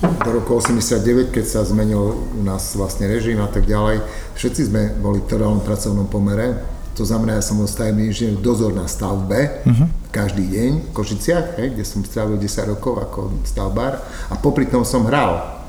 [0.00, 4.00] do roku 89, keď sa zmenil u nás vlastne režim a tak ďalej,
[4.32, 6.56] všetci sme boli v trvalom pracovnom pomere,
[6.96, 9.60] to znamená, ja som bol stavebný inžinier, dozor na stavbe
[10.10, 14.82] každý deň v Košiciach, hej, kde som strávil 10 rokov ako stavbár a popri tom
[14.82, 15.62] som hral.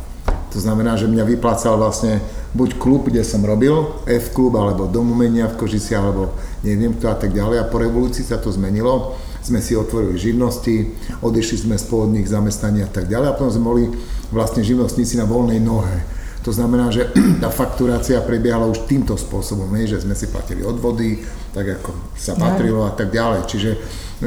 [0.51, 2.19] To znamená, že mňa vyplácal vlastne
[2.51, 7.07] buď klub, kde som robil, F klub, alebo Dom umenia v Kožici, alebo neviem kto
[7.07, 7.63] a tak ďalej.
[7.63, 9.15] A po revolúcii sa to zmenilo.
[9.41, 10.91] Sme si otvorili živnosti,
[11.23, 13.27] odišli sme z pôvodných zamestnaní a tak ďalej.
[13.31, 13.83] A potom sme boli
[14.29, 16.03] vlastne živnostníci na voľnej nohe.
[16.43, 17.07] To znamená, že
[17.43, 21.23] tá fakturácia prebiehala už týmto spôsobom, že sme si platili odvody,
[21.55, 23.47] tak ako sa patrilo a tak ďalej.
[23.47, 23.71] Čiže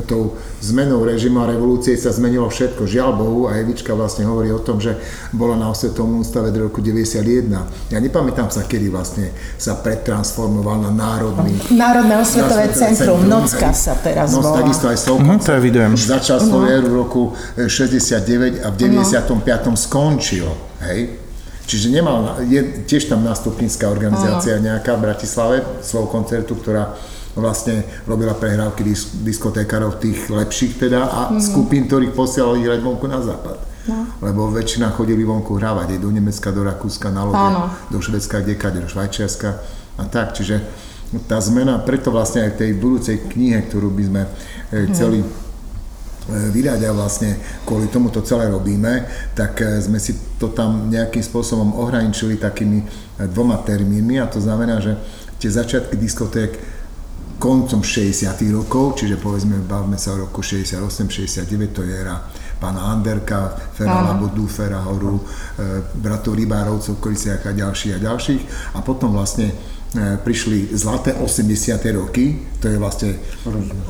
[0.03, 2.83] tou zmenou režimu a revolúcie sa zmenilo všetko.
[2.83, 4.99] Žiaľ Bohu, a Evička vlastne hovorí o tom, že
[5.31, 7.95] bola na osvetovom ústave do roku 91.
[7.95, 11.55] Ja nepamätám sa, kedy vlastne sa pretransformoval na Národný...
[11.71, 14.67] Národné osvetové centrum, centrum Nocka sa teraz Noc, volá.
[14.67, 15.31] takisto aj Slovko.
[15.31, 15.93] Uh-huh, to je vidujem.
[15.95, 17.23] Začal svoju éru v roku
[17.55, 19.31] 69 a v 95.
[19.31, 19.79] Uh-huh.
[19.79, 20.49] skončil.
[20.91, 21.23] Hej?
[21.65, 24.67] Čiže nemal, je tiež tam nástupnícká organizácia uh-huh.
[24.75, 26.93] nejaká v Bratislave, svojho koncertu, ktorá
[27.35, 31.43] vlastne robila prehrávky disk, diskotékarov tých lepších teda a mm.
[31.43, 33.59] skupín, ktorých posielali hrať vonku na západ.
[33.85, 34.09] No.
[34.25, 37.55] Lebo väčšina chodili vonku hrávať aj do Nemecka, do Rakúska, na lode,
[37.93, 39.51] do Švedska, kde kade, do Švajčiarska
[40.01, 40.33] a tak.
[40.33, 40.63] Čiže
[41.29, 44.87] tá zmena, preto vlastne aj v tej budúcej knihe, ktorú by sme mm.
[44.95, 45.27] chceli e,
[46.55, 49.05] vydať a vlastne kvôli tomu to celé robíme,
[49.37, 52.87] tak e, sme si to tam nejakým spôsobom ohraničili takými
[53.31, 54.97] dvoma termínmi a to znamená, že
[55.39, 56.57] tie začiatky diskoték
[57.45, 58.41] koncom 60.
[58.57, 62.17] rokov, čiže povedzme, bavme sa o roku 68-69, to je era
[62.57, 68.43] pána Anderka, Fera Labodu, Fera Horu, e, bratov Rybárovcov, Koliciach a ďalších a ďalších.
[68.73, 71.85] A potom vlastne e, prišli zlaté 80.
[71.93, 73.21] roky, to je vlastne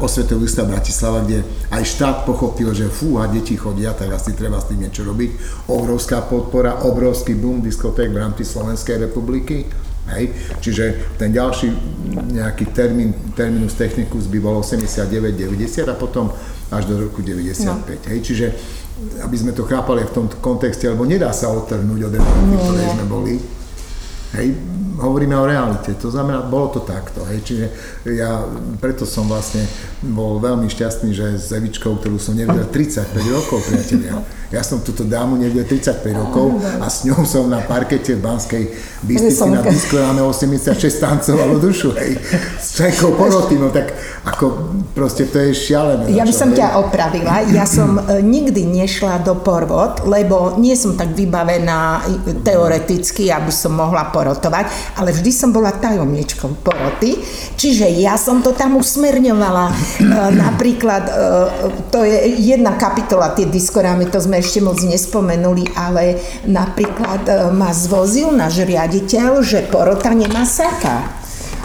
[0.03, 4.59] osvetový ústav Bratislava, kde aj štát pochopil, že fú, a deti chodia, tak asi treba
[4.59, 5.31] s tým niečo robiť.
[5.71, 10.37] Obrovská podpora, obrovský boom diskoték v rámci Slovenskej republiky Hej?
[10.61, 11.73] Čiže ten ďalší
[12.37, 16.29] nejaký termín, terminus technicus by bol 89-90 a potom
[16.69, 17.65] až do roku 95.
[17.65, 17.75] No.
[18.13, 18.19] Hej?
[18.21, 18.47] Čiže
[19.25, 22.89] aby sme to chápali v tom kontexte, lebo nedá sa odtrhnúť od Európy, no, ktorej
[22.95, 23.35] sme boli.
[24.35, 24.49] Hej?
[25.01, 25.95] hovoríme o realite.
[25.95, 27.25] To znamená, bolo to takto.
[27.27, 27.39] Hej.
[27.43, 27.67] Čiže
[28.15, 28.47] ja
[28.79, 29.67] preto som vlastne
[30.03, 34.15] bol veľmi šťastný, že s Evičkou, ktorú som nevidel 35 rokov, priatelia.
[34.55, 38.65] Ja som túto dámu nevidel 35 rokov a s ňou som na parkete v Banskej
[39.03, 41.91] Bystrici na disku 86 tancovalo dušu.
[41.99, 42.23] Hej.
[42.57, 43.91] S členkou poroty, no tak
[44.25, 46.15] ako proste to je šialené.
[46.15, 46.63] Ja by som hej.
[46.63, 47.43] ťa opravila.
[47.51, 52.07] Ja som e, nikdy nešla do porvod, lebo nie som tak vybavená
[52.47, 57.19] teoreticky, aby som mohla porotovať ale vždy som bola tajomničkou poroty,
[57.59, 59.67] čiže ja som to tam usmerňovala.
[59.71, 59.75] E,
[60.39, 61.13] napríklad, e,
[61.91, 67.73] to je jedna kapitola, tie diskorámy, to sme ešte moc nespomenuli, ale napríklad e, ma
[67.73, 71.25] zvozil náš riaditeľ, že porota nemá saka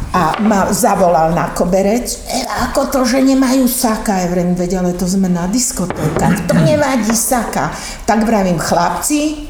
[0.10, 2.10] a ma zavolal na koberec,
[2.66, 7.70] ako to, že nemajú saka, ja vrem, ale to sme na diskotékach, to nevadí saka.
[8.10, 9.46] Tak vravím, chlapci,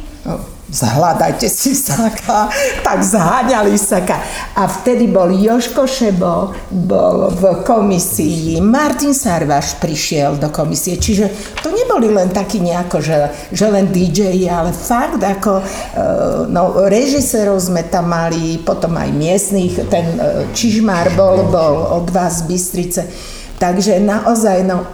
[0.70, 2.50] zahľadajte si saka,
[2.86, 4.22] tak zháňali saka.
[4.56, 11.30] A vtedy bol Joško Šebo, bol v komisii, Martin Sarvaš prišiel do komisie, čiže
[11.66, 13.18] to neboli len takí nejako, že,
[13.50, 15.64] že len DJ, ale fakt ako, e,
[16.54, 22.42] no, režisérov sme tam mali, potom aj miestných, ten e, Čižmár bol, bol od vás
[22.42, 23.02] z Bystrice.
[23.60, 24.88] Takže naozaj, no,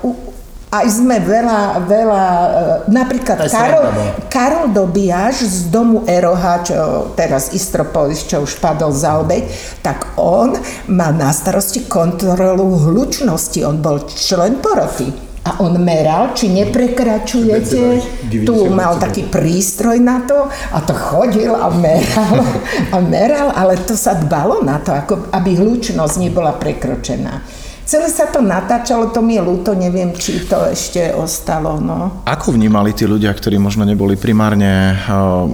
[0.81, 2.49] aj sme veľa, veľa, e,
[2.91, 3.85] napríklad Karol,
[4.27, 9.47] Karol Dobiaš z domu Eroha, čo teraz Istropolis, čo už padol za obeď,
[9.79, 10.57] tak on
[10.91, 15.25] má na starosti kontrolu hlučnosti, on bol člen poroty.
[15.45, 18.01] A on meral, či neprekračujete.
[18.33, 22.41] Tu mal taký prístroj na to a to chodil a meral
[22.95, 27.45] a meral, ale to sa dbalo na to, ako, aby hlučnosť nebola prekročená.
[27.85, 31.77] Celé sa to natáčalo, to mi je ľúto, neviem, či to ešte ostalo.
[31.77, 32.25] No.
[32.25, 35.45] Ako vnímali tí ľudia, ktorí možno neboli primárne uh,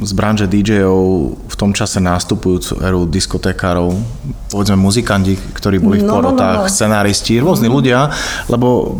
[0.00, 3.92] z branže DJ-ov v tom čase nástupujúcu eru diskotékárov,
[4.48, 6.72] povedzme muzikanti, ktorí boli v no, porotách, no, no, no.
[6.72, 7.74] scenáristi, rôzni mm.
[7.76, 8.08] ľudia,
[8.48, 8.96] lebo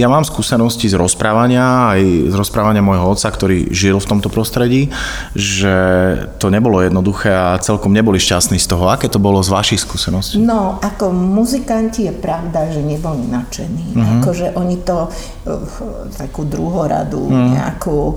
[0.00, 4.88] ja mám skúsenosti z rozprávania, aj z rozprávania môjho otca, ktorý žil v tomto prostredí,
[5.36, 5.76] že
[6.40, 8.88] to nebolo jednoduché a celkom neboli šťastní z toho.
[8.88, 10.40] Aké to bolo z vašich skúseností?
[10.40, 13.92] No, ako muzikanti je pravda, že neboli nadšení.
[13.92, 14.12] Uh-huh.
[14.24, 15.12] Akože oni to uh,
[16.16, 17.52] takú druhoradu uh-huh.
[17.52, 18.16] nejakú...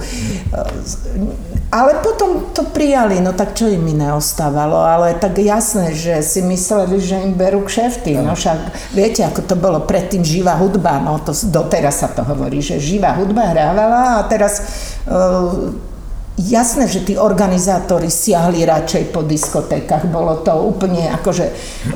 [0.56, 6.22] Uh, ale potom to prijali, no tak čo im iné ostávalo, ale tak jasné, že
[6.22, 11.02] si mysleli, že im berú kšefty, no však viete, ako to bolo predtým živá hudba,
[11.02, 14.62] no to do doteraz sa to hovorí, že živá hudba hrávala a teraz
[15.10, 15.74] uh,
[16.34, 21.46] Jasné, že tí organizátori siahli radšej po diskotékach, bolo to úplne akože,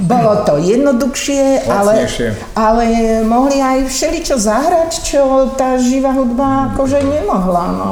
[0.06, 2.06] bolo to jednoduchšie, ale,
[2.54, 2.86] ale
[3.26, 7.92] mohli aj všeličo zahrať, čo tá živá hudba akože nemohla, no.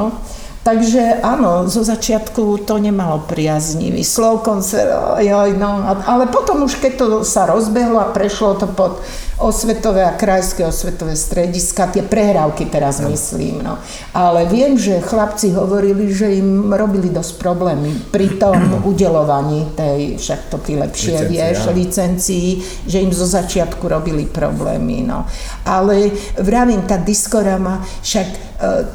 [0.62, 6.92] Takže áno, zo začiatku to nemalo priaznivý slov koncert, joj, no, ale potom už keď
[6.94, 9.02] to sa rozbehlo a prešlo to pod
[9.36, 13.60] osvetové a krajské osvetové strediska, tie prehrávky teraz myslím.
[13.60, 13.76] No.
[14.16, 18.56] Ale viem, že chlapci hovorili, že im robili dosť problémy pri tom
[18.90, 25.04] udelovaní tej, však to ty lepšie vieš, licencií, že im zo začiatku robili problémy.
[25.04, 25.28] No.
[25.68, 28.38] Ale vravím, tá diskorama, však e,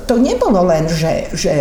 [0.10, 1.54] to nebolo len, že, že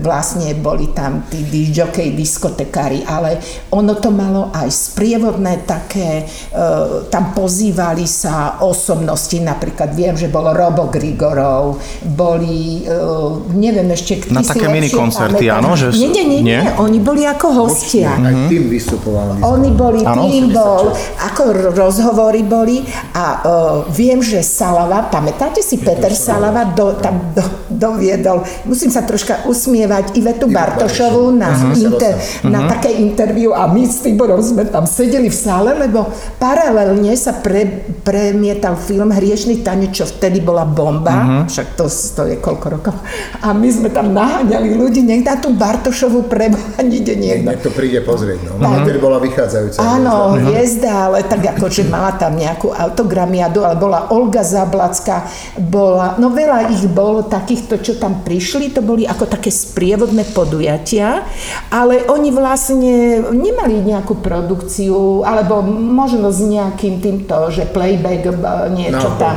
[0.00, 3.36] vlastne boli tam tí disjokej, diskotekári, ale
[3.76, 6.64] ono to malo aj sprievodné také, e,
[7.12, 14.30] tam pozývali sa osobnosti, napríklad viem, že bol Robo Grigorov, boli, uh, neviem ešte...
[14.30, 15.74] Na také mini koncerty, áno?
[15.74, 15.90] Že...
[15.98, 18.14] Nie, nie, nie, nie, oni boli ako hostia.
[18.14, 19.42] Aj tým vystupovali.
[19.42, 20.30] Oni boli, ano?
[20.30, 26.94] tým bol, ako rozhovory boli a uh, viem, že Salava, pamätáte si, Peter Salava do,
[27.02, 31.74] tam do, doviedol, musím sa troška usmievať, Ivetu Bartošovú na, uh-huh.
[31.74, 32.52] inter, uh-huh.
[32.52, 36.06] na také interviu a my s Tiborom sme tam sedeli v sále, lebo
[36.36, 41.44] paralelne sa pre, pre premietal film Hriešný tanec, čo vtedy bola bomba, uh-huh.
[41.48, 42.94] však to, to je koľko rokov.
[43.40, 47.48] A my sme tam naháňali ľudí, nech na tú Bartošovú preboha ide niekto.
[47.48, 48.60] Nech to príde pozrieť, no.
[48.60, 48.84] Tak.
[48.84, 49.78] Vtedy bola vychádzajúca.
[49.80, 55.24] Áno, hviezda, hviezda ale tak ako, že mala tam nejakú autogramiadu, ale bola Olga Zablacka,
[55.56, 61.24] bola, no veľa ich bolo takýchto, čo tam prišli, to boli ako také sprievodné podujatia,
[61.72, 69.08] ale oni vlastne nemali nejakú produkciu, alebo možno s nejakým týmto, že play playback, niečo
[69.14, 69.36] no, tam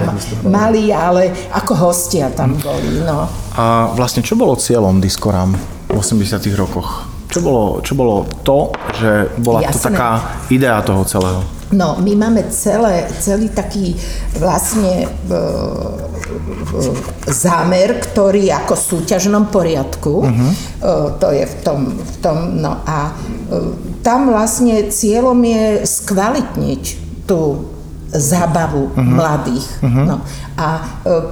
[0.49, 3.05] mali, ale ako hostia tam boli.
[3.05, 3.29] No.
[3.55, 5.53] A vlastne čo bolo cieľom Diskoram
[5.87, 7.05] v 80 rokoch?
[7.29, 9.73] Čo bolo, čo bolo to, že bola Jasné.
[9.73, 10.09] to taká
[10.49, 11.41] idea toho celého?
[11.73, 13.97] No, my máme celé, celý taký
[14.37, 15.41] vlastne e, e,
[17.25, 20.51] zámer, ktorý ako v súťažnom poriadku, uh-huh.
[20.53, 20.55] e,
[21.17, 23.13] to je v tom, v tom, no a e,
[24.05, 26.83] tam vlastne cieľom je skvalitniť
[27.25, 27.74] tú
[28.19, 29.03] zábavu uh-huh.
[29.03, 29.67] mladých.
[29.83, 30.05] Uh-huh.
[30.07, 30.17] No.
[30.55, 30.83] A e,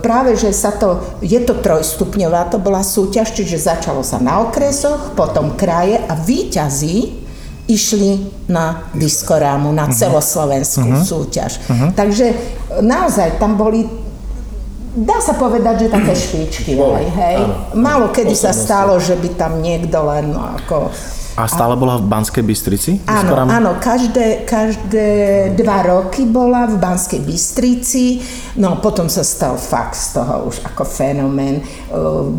[0.04, 5.16] práve, že sa to, je to trojstupňová, to bola súťaž, čiže začalo sa na okresoch,
[5.16, 7.24] potom kraje a výťazí
[7.64, 9.96] išli na diskorámu, na uh-huh.
[9.96, 11.08] celoslovenskú uh-huh.
[11.08, 11.64] súťaž.
[11.66, 11.90] Uh-huh.
[11.96, 12.36] Takže
[12.84, 14.04] naozaj tam boli
[14.94, 17.42] Dá sa povedať, že také špičky boli, hej.
[17.74, 20.94] Málo kedy sa stalo, že by tam niekto len no, ako
[21.34, 22.92] a stále bola v Banskej Bystrici?
[23.10, 25.08] Áno, áno, každé, každé
[25.58, 28.22] dva roky bola v Banskej Bystrici,
[28.62, 31.66] no potom sa stal fakt z toho už ako fenomén.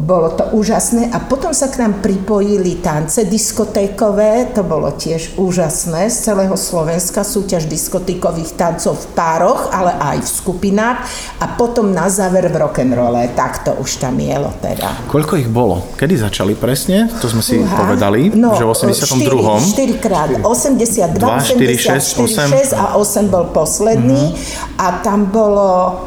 [0.07, 6.07] Bolo to úžasné a potom sa k nám pripojili tance diskotékové, to bolo tiež úžasné,
[6.07, 10.99] z celého Slovenska súťaž diskotékových tancov v pároch, ale aj v skupinách
[11.43, 15.11] a potom na záver v rock'n'rolle, tak to už tam jelo teda.
[15.11, 15.83] Koľko ich bolo?
[15.99, 17.11] Kedy začali presne?
[17.19, 17.75] To sme si Uha.
[17.75, 19.61] povedali, no, že 82.
[19.61, 22.49] 4, krát, 82, 2, 4, 6, 8.
[22.49, 24.79] 6 a 8 bol posledný mm-hmm.
[24.79, 26.01] a tam bolo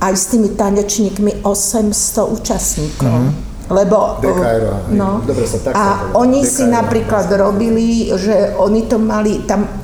[0.00, 3.08] aj s tými tanečníkmi 800 účastníkov.
[3.08, 3.52] Mm-hmm.
[3.64, 9.00] Lebo, DKR, no, Dobre sa tak a oni DKR, si napríklad robili, že oni to
[9.00, 9.83] mali, tam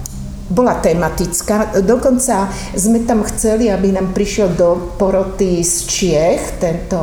[0.50, 1.78] bola tematická.
[1.80, 6.98] Dokonca sme tam chceli, aby nám prišiel do poroty z Čiech, tento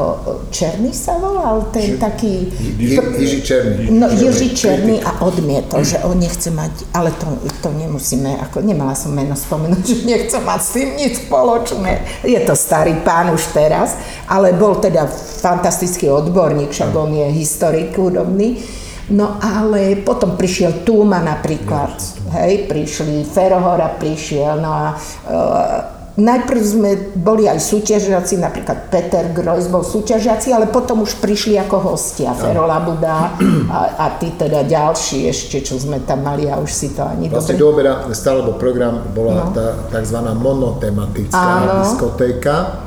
[0.51, 2.33] Černý sa volal, ten Či, taký...
[2.77, 3.83] Jiži Černý.
[3.95, 7.27] No, Jiži Černý a odmietol, že on nechce mať, ale to,
[7.63, 11.91] to nemusíme, ako nemala som meno spomenúť, že nechce mať s tým nič spoločné.
[12.27, 13.95] Je to starý pán už teraz,
[14.27, 15.07] ale bol teda
[15.39, 18.59] fantastický odborník, však on je historik hudobný.
[19.07, 27.13] No ale potom prišiel Túma napríklad, hej, prišli, Ferohora prišiel, no a e, Najprv sme
[27.13, 32.65] boli aj súťažiaci, napríklad Peter Grojs bol súťažiaci, ale potom už prišli ako hostia, Fero
[32.65, 33.37] Labuda
[33.69, 37.29] a, a tí teda ďalší ešte, čo sme tam mali a už si to ani
[37.29, 37.85] vlastne dobre...
[37.85, 39.53] do obeda stále bol program, bola no.
[39.53, 40.17] tá tzv.
[40.17, 41.85] monotematická Áno.
[41.85, 42.81] diskotéka,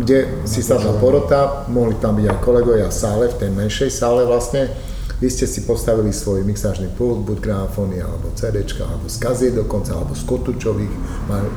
[0.00, 4.24] kde si sadla porota, mohli tam byť aj kolegovia v sále, v tej menšej sále
[4.24, 4.72] vlastne,
[5.20, 10.14] vy ste si postavili svoj mixážny pult, buď gramofóny, alebo CD, alebo z dokonca, alebo
[10.14, 10.90] z kotúčových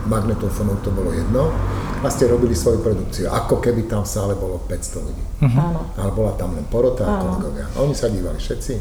[0.06, 1.50] magnetofónov, to bolo jedno.
[2.06, 5.24] A ste robili svoju produkciu, ako keby tam v sále bolo 500 ľudí.
[5.42, 5.82] Uh-huh.
[5.98, 7.66] Ale bola tam len porota a kolegovia.
[7.74, 8.74] A oni sa dívali všetci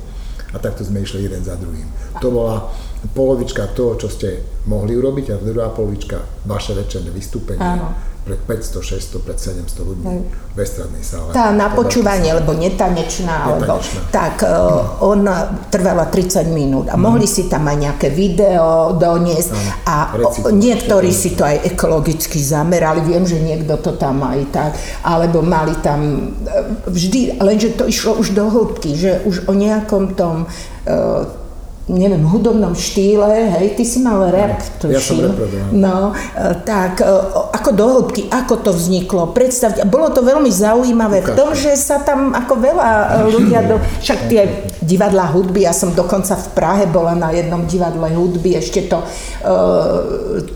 [0.52, 1.88] a takto sme išli jeden za druhým.
[2.20, 2.68] To bola
[3.16, 7.64] polovička toho, čo ste mohli urobiť a druhá polovička vaše večerné vystúpenie.
[7.64, 10.20] Áno pred 500, 600, pred 700 ľuďmi Hej.
[10.50, 11.30] v estradnej sále.
[11.30, 13.78] Tá na počúvanie, lebo netanečná, alebo
[14.10, 15.22] tak uh, on
[15.70, 16.90] trvala 30 minút.
[16.90, 17.02] A mm.
[17.06, 19.50] mohli si tam aj nejaké video doniesť.
[19.54, 24.42] Ano, a o, niektorí si to aj ekologicky zamerali, viem, že niekto to tam aj
[24.50, 24.74] tak,
[25.06, 30.18] alebo mali tam e, vždy, lenže to išlo už do hĺbky, že už o nejakom
[30.18, 31.45] tom uh,
[31.86, 34.58] neviem, hudobnom štýle, hej, ty si mal rap,
[34.90, 35.22] ja som
[35.70, 37.06] No, e, tak e,
[37.54, 42.02] ako do hĺbky, ako to vzniklo, predstavte, bolo to veľmi zaujímavé v tom, že sa
[42.02, 46.90] tam ako veľa e, ľudia, do, však tie divadlá hudby, ja som dokonca v Prahe
[46.90, 48.98] bola na jednom divadle hudby, ešte to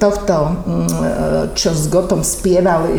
[0.02, 2.90] tohto, mm, čo s Gotom spieval,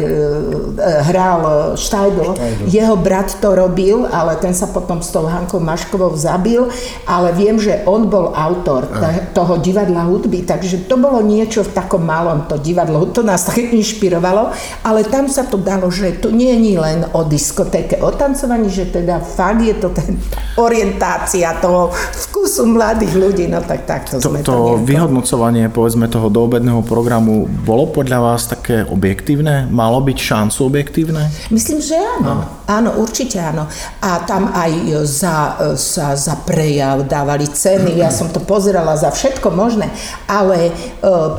[0.80, 2.36] hral Štajdl,
[2.68, 6.68] jeho brat to robil, ale ten sa potom s tou Hankou Maškovou zabil,
[7.08, 8.86] ale viem, že on bol bol autor
[9.34, 13.74] toho divadla hudby, takže to bolo niečo v takom malom, to divadlo, to nás tak
[13.74, 14.54] inšpirovalo,
[14.86, 18.94] ale tam sa to dalo, že to nie je len o diskotéke, o tancovaní, že
[18.94, 20.22] teda fakt je to ten
[20.62, 21.90] orientácia toho
[22.30, 24.54] vkusu mladých ľudí, no tak takto to, sme to.
[24.54, 29.66] To vyhodnocovanie, povedzme, toho doobedného programu bolo podľa vás také objektívne?
[29.72, 31.32] Malo byť šancu objektívne?
[31.50, 32.30] Myslím, že áno.
[32.30, 32.46] áno.
[32.72, 33.68] Áno, určite áno.
[34.00, 34.72] A tam aj
[35.04, 35.36] za,
[35.76, 39.88] za, za prejav dávali ceny, ja som to pozerala za všetko možné,
[40.28, 40.72] ale e,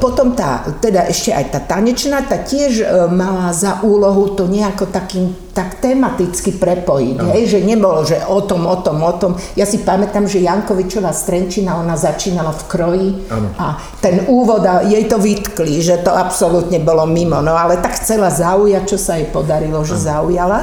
[0.01, 4.89] potom tá, teda ešte aj tá tanečná, tá tiež e, mala za úlohu to nejako
[4.89, 7.29] takým tak tematicky prepojiť, no.
[7.29, 9.33] hej, že nebolo, že o tom, o tom, o tom.
[9.53, 13.53] Ja si pamätám, že Jankovičová Strenčina, ona začínala v kroji ano.
[13.61, 18.01] a ten úvod, a jej to vytkli, že to absolútne bolo mimo, no ale tak
[18.01, 20.05] chcela zaujať, čo sa jej podarilo, že ano.
[20.09, 20.59] zaujala.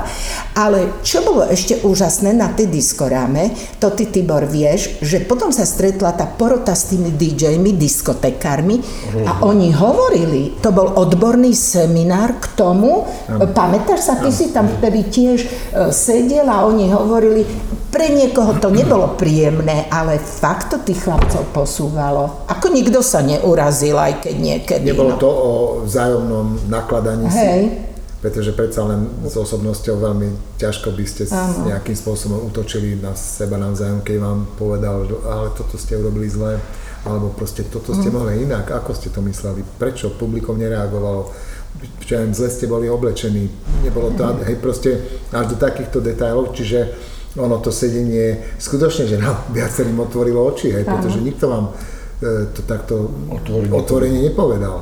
[0.58, 5.70] Ale čo bolo ešte úžasné na tej diskoráme, to ty Tibor vieš, že potom sa
[5.70, 8.82] stretla tá porota s tými DJmi, diskotekármi
[9.22, 13.46] a oni hovorili, to bol odborný seminár k tomu, ano.
[13.54, 14.40] pamätáš sa, ty ano.
[14.42, 15.48] si tam vtedy tiež e,
[15.92, 17.44] sedel a oni hovorili,
[17.92, 22.48] pre niekoho to nebolo príjemné, ale fakt to tých chlapcov posúvalo.
[22.48, 24.86] Ako nikto sa neurazil, aj keď niekedy.
[24.88, 25.22] Nebolo no.
[25.22, 25.52] to o
[25.84, 27.36] vzájomnom nakladaní Hej.
[27.36, 31.72] si pretože predsa len s osobnosťou veľmi ťažko by ste ano.
[31.72, 36.60] nejakým spôsobom utočili na seba navzájom, keď vám povedal, ale toto ste urobili zle,
[37.08, 38.16] alebo proste toto ste mm.
[38.16, 41.32] mohli inak, ako ste to mysleli, prečo publikom nereagovalo
[42.04, 43.48] čo ja zle ste boli oblečení.
[43.86, 45.00] Nebolo to, hej, proste
[45.32, 46.92] až do takýchto detailov, čiže
[47.38, 51.74] ono to sedenie skutočne, že nám viacerým otvorilo oči, hej, pretože nikto vám e,
[52.52, 54.78] to takto otvorenie, otvorenie nepovedal.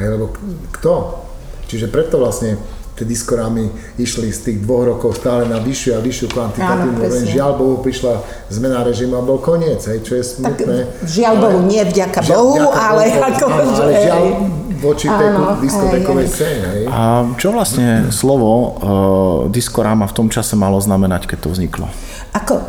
[0.00, 0.34] Hej, lebo
[0.80, 1.22] kto?
[1.70, 2.58] Čiže preto vlastne
[2.94, 7.58] tie diskorámy išli z tých dvoch rokov stále na vyššiu a vyššiu kvantitatívnu len žiaľ
[7.58, 8.22] Bohu prišla
[8.54, 10.76] zmena režimu a bol koniec, hej, čo je smutné.
[10.86, 13.44] Tak, žiaľ Bohu, nie vďaka Bohu, vďaka ale Bohu, ako...
[13.50, 14.22] Áno, ale žiaľ,
[14.84, 15.28] voči tej
[15.64, 16.66] diskotekovej scéne.
[16.76, 16.84] Hej.
[16.92, 18.70] A čo vlastne slovo uh,
[19.48, 21.88] diskoráma v tom čase malo znamenať, keď to vzniklo?
[22.36, 22.60] Ako,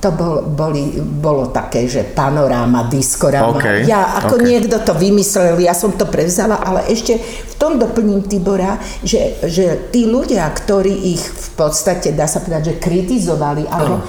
[0.00, 3.60] to bol, boli, bolo také, že panoráma, diskoráma.
[3.60, 4.46] Okay, ja, ako okay.
[4.48, 9.92] niekto to vymyslel, ja som to prevzala, ale ešte v tom doplním Tibora, že, že
[9.92, 14.00] tí ľudia, ktorí ich v podstate, dá sa povedať, že kritizovali, alebo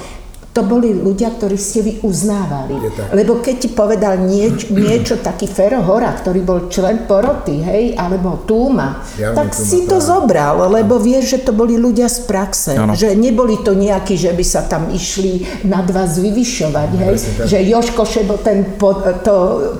[0.52, 2.76] to boli ľudia, ktorí ste vy uznávali.
[3.16, 8.44] Lebo keď ti povedal nieč, niečo, taký Fero Hora, ktorý bol člen poroty, hej, alebo
[8.44, 12.76] Túma, ja tak si to zobral, lebo vieš, že to boli ľudia z praxe.
[12.76, 12.92] Ano.
[12.92, 17.16] Že neboli to nejakí, že by sa tam išli nad vás vyvyšovať, hej.
[17.48, 18.92] Že Joško Šebo ten po,
[19.24, 19.36] to,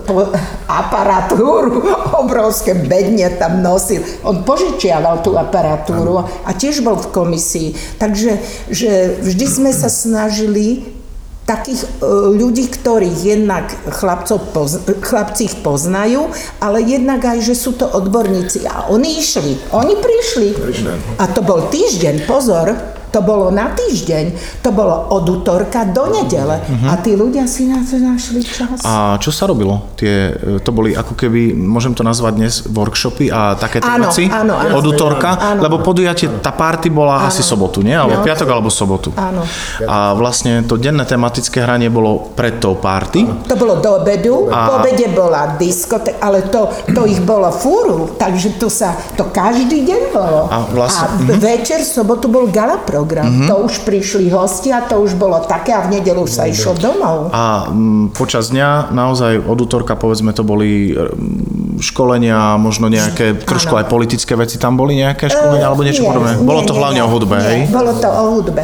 [0.08, 0.32] po,
[0.64, 1.84] aparatúru,
[2.24, 4.00] obrovské bedne tam nosil.
[4.24, 6.28] On požičiaval tú aparatúru ano.
[6.48, 7.68] a tiež bol v komisii.
[8.00, 8.40] Takže
[8.72, 10.61] že vždy sme sa snažili
[11.42, 11.88] takých e,
[12.38, 16.30] ľudí, ktorých jednak chlapcov poz, chlapci ich poznajú,
[16.62, 18.62] ale jednak aj, že sú to odborníci.
[18.66, 20.48] A oni išli, oni prišli.
[21.18, 24.24] A to bol týždeň, pozor, to bolo na týždeň,
[24.64, 26.88] to bolo od útorka do nedele uh-huh.
[26.88, 28.80] a tí ľudia si na to našli čas.
[28.88, 29.92] A čo sa robilo?
[30.00, 30.32] Tie,
[30.64, 34.24] to boli ako keby, môžem to nazvať dnes, workshopy a takéto áno, veci?
[34.32, 34.80] Áno, áno.
[34.80, 35.36] Od útorka?
[35.36, 35.60] Áno.
[35.60, 37.28] Lebo podujatie, tá party bola áno.
[37.28, 37.92] asi sobotu, nie?
[37.92, 38.24] Alebo no.
[38.24, 39.12] piatok alebo sobotu.
[39.12, 39.44] Áno.
[39.84, 43.44] A vlastne to denné tematické hranie bolo pred tou party?
[43.44, 44.72] To bolo do obedu, a...
[44.72, 49.84] po obede bola diskote, ale to, to ich bolo fúru, takže to sa, to každý
[49.84, 50.48] deň bolo.
[50.48, 51.36] A, vlastne, a uh-huh.
[51.36, 53.26] večer, sobotu bol gala program.
[53.26, 53.48] Mm-hmm.
[53.50, 57.34] To už prišli hostia, to už bolo také a v nedelu už sa išlo domov.
[57.34, 63.74] A m, počas dňa naozaj od útorka povedzme to boli m, školenia, možno nejaké, trošku
[63.74, 66.32] aj politické veci tam boli nejaké školenia, alebo niečo Nie, podobné.
[66.38, 67.60] nie, Bolo to nie, hlavne nie, o hudbe, nie, hej?
[67.74, 68.62] Bolo to o hudbe.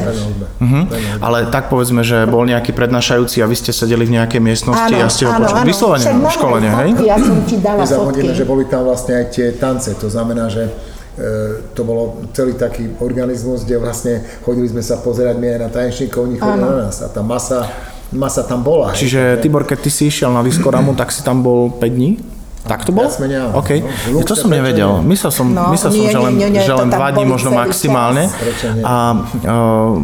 [0.62, 0.80] Mhm.
[1.18, 5.10] Ale tak povedzme, že bol nejaký prednášajúci a vy ste sedeli v nejakej miestnosti a
[5.10, 5.66] ste ho počuli.
[5.66, 6.88] Vyslovene máme školenie, hej?
[7.02, 8.30] Ja som ti dala fotky.
[8.30, 10.70] že boli tam vlastne aj tie tance, to znamená, že e,
[11.74, 14.14] to bolo celý taký organizmus, kde vlastne
[14.46, 17.66] chodili sme sa pozerať my aj na tanečníkov, oni chodili na nás a tá masa,
[18.14, 18.94] masa tam bola.
[18.94, 19.06] hej.
[19.06, 22.38] Čiže Tibor, keď ty si išiel na Diskoramu, tak si tam bol 5 dní?
[22.68, 23.08] Tak to bolo?
[23.08, 23.64] Viac menej áno.
[24.12, 25.00] No, to som nevedel.
[25.00, 27.48] Myslel som, No, myslel som nie, že len, nie, nie, že len 2 dní možno
[27.48, 28.28] maximálne.
[28.84, 29.96] A uh,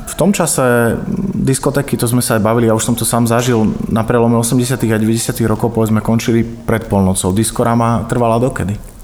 [0.00, 0.96] v tom čase
[1.36, 4.80] diskotéky, to sme sa aj bavili, ja už som to sám zažil, na prelome 80
[4.80, 7.36] a 90 rokov, povedzme, končili pred polnocou.
[7.36, 8.95] Diskorama trvala dokedy?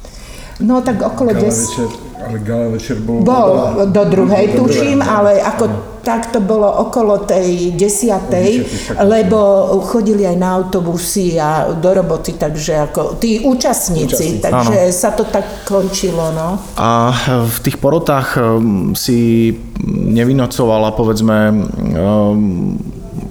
[0.62, 1.50] No tak okolo Gala 10.
[1.50, 1.88] večer,
[2.28, 3.22] ale gala večer bol...
[3.22, 3.50] Bol
[3.90, 8.66] do druhej, tuším, ale ako tak to bolo okolo tej desiatej,
[9.06, 9.38] lebo
[9.86, 14.42] chodili aj na autobusy a do roboty, takže ako tí účastníci, Účastníci.
[14.42, 16.58] takže sa to tak končilo, no.
[16.74, 17.14] A
[17.46, 19.54] v tých porotách um, si
[19.94, 21.54] nevynocovala, povedzme,
[21.94, 22.74] um,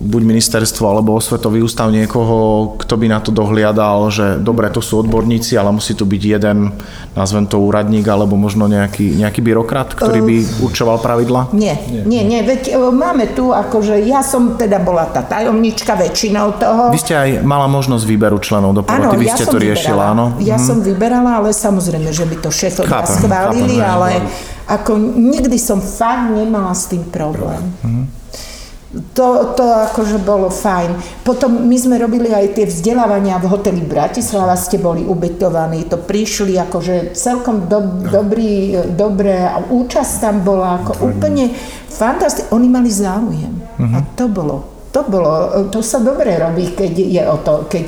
[0.02, 5.06] buď ministerstvo alebo osvetový ústav niekoho, kto by na to dohliadal, že dobre, to sú
[5.06, 6.74] odborníci, ale musí tu byť jeden,
[7.14, 11.54] nazvem to úradník, alebo možno nejaký, nejaký byrokrat, ktorý by určoval pravidla?
[11.54, 16.58] Nie, nie, nie, veď e, máme tu, akože ja som teda bola tá tajomnička väčšinou
[16.58, 16.90] toho.
[16.90, 20.42] Vy ste aj mala možnosť výberu členov do poroty, vy ste to riešila, áno?
[20.42, 24.10] Ja som vyberala, ale samozrejme, že by to šéfovia schválili, chápem, ale
[24.66, 27.62] ako nikdy som fakt nemala s tým problém.
[28.92, 31.24] To, to akože bolo fajn.
[31.24, 36.60] Potom my sme robili aj tie vzdelávania v hoteli Bratislava, ste boli ubytovaní, to prišli
[36.60, 37.80] akože celkom do,
[38.12, 41.56] dobrý, dobré a účasť tam bola ako úplne
[41.88, 42.52] fantastické.
[42.52, 43.56] Oni mali záujem.
[43.96, 45.32] A to bolo, to bolo,
[45.72, 47.84] to sa dobre robí, keď je o to, keď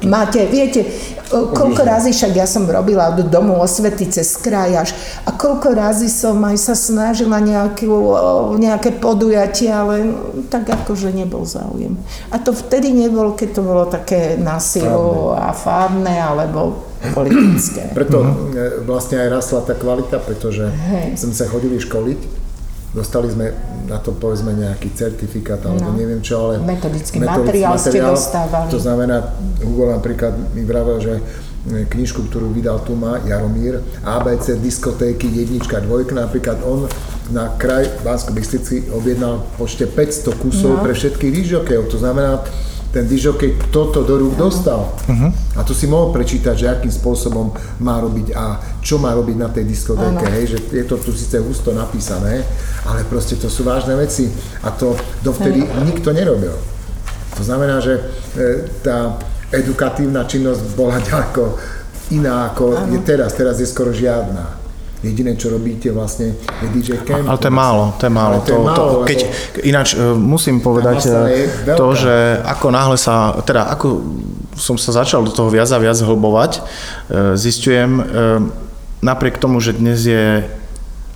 [0.00, 0.88] Máte, viete,
[1.28, 4.90] koľko razy však ja som robila od domu osvety cez kraj až
[5.28, 7.92] a koľko razy som aj sa snažila nejakú,
[8.56, 10.16] nejaké podujatie, ale
[10.48, 12.00] tak akože nebol záujem.
[12.32, 17.92] A to vtedy nebol, keď to bolo také nasilu a fárne alebo politické.
[17.92, 18.28] Preto e,
[18.84, 21.20] vlastne aj rastla tá kvalita, pretože Hej.
[21.20, 22.39] sme sa chodili školiť,
[22.90, 23.54] dostali sme
[23.86, 25.94] na to povedzme nejaký certifikát alebo No.
[25.94, 28.70] neviem čo, ale Metodický materiál ste dostávali.
[28.70, 29.30] To znamená,
[29.62, 31.22] Hugo napríklad mi vravel, že e,
[31.86, 36.90] knižku, ktorú vydal tu má Jaromír, ABC diskotéky jednička, dvojka, napríklad on
[37.30, 40.82] na kraj Bansko Bystrici objednal v počte 500 kusov No.
[40.82, 41.84] pre všetkých dižokejov.
[41.86, 42.42] To znamená,
[42.90, 44.90] ten dižokej toto do rúk dostal.
[45.06, 45.56] Mhm.
[45.56, 49.48] A tu si mohol prečítať, že akým spôsobom má robiť a čo má robiť na
[49.50, 50.26] tej diskotéke.
[50.26, 52.42] Hej, že je to tu síce husto napísané,
[52.86, 54.26] ale proste to sú vážne veci
[54.66, 56.54] a to dovtedy nikto nerobil.
[57.38, 58.02] To znamená, že e,
[58.82, 59.16] tá
[59.54, 61.42] edukatívna činnosť bola ďaleko
[62.10, 63.38] iná ako je teraz.
[63.38, 64.59] Teraz je skoro žiadna.
[65.00, 67.24] Jediné, čo robíte vlastne, je DJ Camp.
[67.24, 68.36] Ale to je málo, to je málo.
[68.44, 69.18] To je To, málo, to, lebo- keď,
[69.64, 71.10] ináč e, musím povedať e,
[71.72, 74.04] to, že ako náhle sa, teda ako
[74.60, 76.60] som sa začal do toho viac a viac hlbovať, e,
[77.40, 77.90] zistujem,
[79.00, 80.44] napriek tomu, že dnes je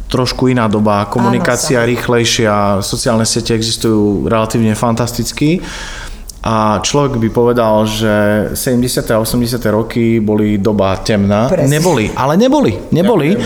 [0.08, 5.60] trošku iná doba, komunikácia Áno, rýchlejšia, sociálne siete existujú relatívne fantasticky,
[6.44, 8.14] a človek by povedal, že
[8.52, 9.00] 70.
[9.08, 9.56] a 80.
[9.72, 11.48] roky boli doba temná.
[11.48, 11.80] Presne.
[11.80, 13.32] Neboli, ale neboli, neboli.
[13.32, 13.40] Uh,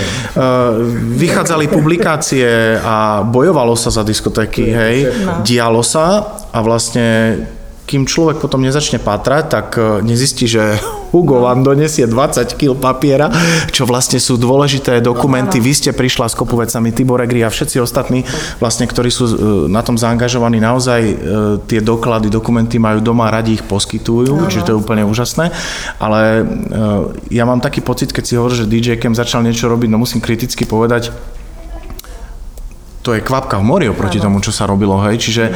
[1.14, 4.96] vychádzali publikácie a bojovalo sa za diskotéky, hej.
[5.22, 5.46] No.
[5.46, 7.38] Dialo sa a vlastne
[7.88, 10.76] kým človek potom nezačne patrať, tak eh, nezistí, že
[11.08, 13.32] Hugo vám donesie 20 kg papiera,
[13.72, 15.58] čo vlastne sú dôležité dokumenty.
[15.58, 18.28] Vy ste prišla s kopu vecami, Tibor Egri a všetci ostatní,
[18.60, 19.34] vlastne, ktorí sú eh,
[19.72, 21.14] na tom zaangažovaní, naozaj eh,
[21.64, 25.50] tie doklady, dokumenty majú doma, radi ich poskytujú, čiže to je úplne úžasné.
[25.96, 26.98] Ale eh,
[27.32, 30.20] ja mám taký pocit, keď si hovoríš, že DJ Cam začal niečo robiť, no musím
[30.20, 31.10] kriticky povedať,
[33.08, 35.16] to je kvapka v mori oproti tomu, čo sa robilo, hej.
[35.16, 35.52] Čiže e,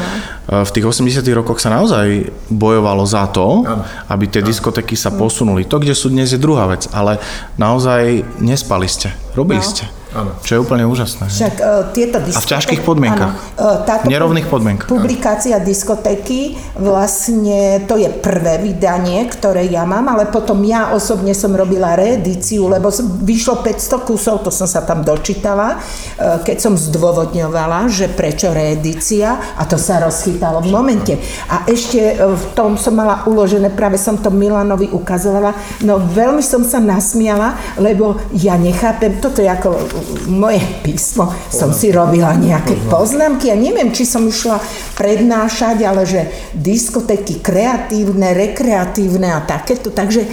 [0.64, 3.60] v tých 80 rokoch sa naozaj bojovalo za to,
[4.08, 5.68] aby tie diskotéky sa posunuli.
[5.68, 7.20] To, kde sú dnes, je druhá vec, ale
[7.60, 9.68] naozaj nespali ste, robili No.
[9.68, 9.84] ste.
[10.12, 10.36] Áno.
[10.44, 11.24] Čo je úplne úžasné.
[11.32, 12.52] Však uh, tieto diskotéky...
[12.52, 13.32] ťažkých podmienkach.
[13.32, 14.88] Áno, e, táto V nerovných podmienkach.
[14.92, 21.56] Publikácia diskotéky, vlastne to je prvé vydanie, ktoré ja mám, ale potom ja osobne som
[21.56, 22.92] robila reedíciu, lebo
[23.24, 29.56] vyšlo 500 kusov, to som sa tam dočítala, e, keď som zdôvodňovala, že prečo reedícia
[29.56, 31.14] a to sa rozchytalo v momente.
[31.48, 35.56] A ešte v tom som mala uložené, práve som to Milanovi ukazovala,
[35.88, 41.90] no veľmi som sa nasmiala, lebo ja nechápem, toto je ako moje písmo, som si
[41.90, 44.58] robila nejaké poznámky a neviem, či som išla
[44.94, 46.20] prednášať, ale že
[46.54, 49.90] diskotéky kreatívne, rekreatívne a takéto.
[49.90, 50.26] Takže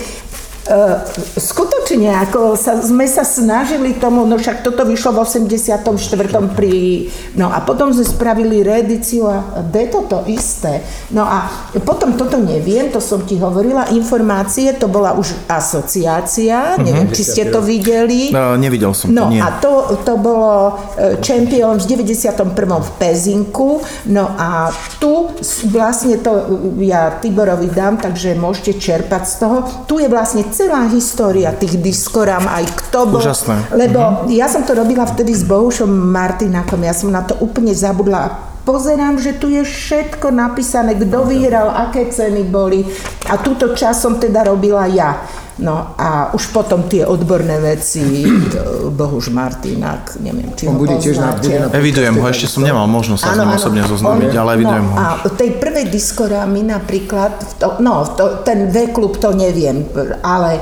[1.33, 5.81] skutočne, ako sa, sme sa snažili tomu, no však toto vyšlo v 84.
[6.53, 10.85] pri, no a potom sme spravili reedíciu a deto to isté.
[11.09, 11.49] No a
[11.81, 16.85] potom toto neviem, to som ti hovorila, informácie, to bola už asociácia, uh-huh.
[16.85, 18.29] neviem, či ste to videli.
[18.29, 19.41] No, nevidel som no, to, nie.
[19.41, 20.77] a to, to bolo
[21.25, 22.45] Champion v 91.
[22.61, 24.69] v Pezinku, no a
[25.01, 25.33] tu
[25.73, 29.57] vlastne to ja Tiborovi dám, takže môžete čerpať z toho.
[29.89, 33.23] Tu je vlastne celá história tých diskorám, aj kto bol.
[33.23, 33.71] Úžasné.
[33.71, 34.35] Lebo mm-hmm.
[34.35, 38.33] ja som to robila vtedy s Bohušom Martinakom, ja som na to úplne zabudla a
[38.67, 42.83] pozerám, že tu je všetko napísané, kto vyhral, aké ceny boli
[43.31, 45.23] a túto čas som teda robila ja.
[45.59, 48.23] No a už potom tie odborné veci,
[48.95, 52.63] Bohuž Martinák, neviem, či On ho bude tiež na, bude na Evidujem ho, ešte som
[52.63, 54.95] nemal možnosť sa s ním osobne zoznámiť, ale evidujem no, ho.
[54.95, 59.83] A tej prvej diskorámy napríklad, to, no to, ten V-klub to neviem,
[60.23, 60.61] ale e,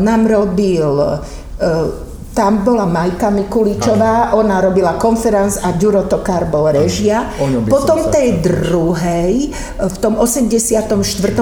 [0.00, 2.07] nám robil e,
[2.38, 7.26] tam bola Majka Mikuličová, ona robila konferenc a Ďuro Tokár bol režia.
[7.66, 10.94] Potom tej druhej, v tom 84.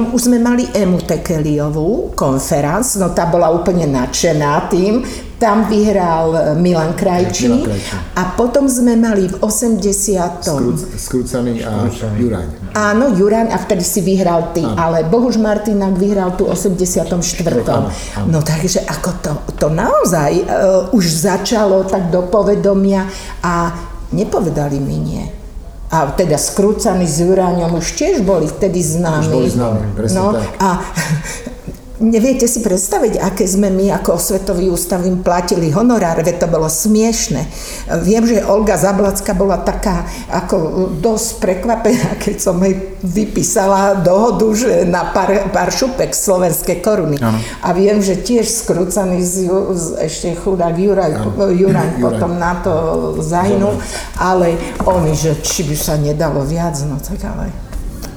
[0.08, 5.04] už sme mali Emu Tekeliovú konferenc, no tá bola úplne nadšená tým,
[5.36, 7.96] tam vyhral Milan Krajčí Milan Krajčí.
[8.16, 10.40] a potom sme mali v 80.
[10.40, 11.84] Skrúc, skrúcaný a
[12.16, 12.48] Juraň.
[12.72, 17.20] Áno, Juraň, a vtedy si vyhral ty, ale Bohuž Martinák vyhral tu 84.
[17.68, 18.26] Áno, áno.
[18.28, 23.04] No takže ako to, to naozaj uh, už začalo tak do povedomia
[23.44, 23.76] a
[24.12, 25.24] nepovedali mi nie.
[25.86, 29.22] A teda skrúcaný s Juráňom už tiež boli vtedy známi.
[29.22, 30.48] Už boli známi, presne no, tak.
[30.58, 30.70] A
[31.96, 36.68] Neviete si predstaviť, aké sme my ako Svetový ústav im platili honorár, veď to bolo
[36.68, 37.48] smiešne.
[38.04, 44.84] Viem, že Olga Zablacka bola taká ako dosť prekvapená, keď som jej vypísala dohodu, že
[44.84, 47.16] na pár, pár šupek slovenské koruny.
[47.16, 47.40] Áno.
[47.64, 51.16] A viem, že tiež skrúcaný z, z ešte chudák Juraj
[51.56, 51.96] Juraj.
[51.96, 52.72] potom na to
[53.24, 53.80] zahynul,
[54.20, 57.48] ale oni, že či by sa nedalo viac, no tak ale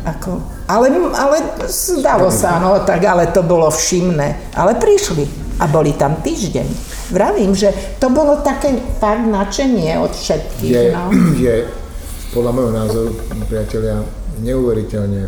[0.03, 4.53] ako, ale, ale zdalo sa, no tak ale to bolo všimné.
[4.53, 5.25] Ale prišli
[5.57, 6.67] a boli tam týždeň.
[7.09, 10.69] Vravím, že to bolo také fakt nadšenie od všetkých.
[10.71, 11.09] Je, No.
[11.45, 11.65] je
[12.29, 13.09] podľa môjho názoru,
[13.49, 14.05] priatelia,
[14.45, 15.25] neuveriteľne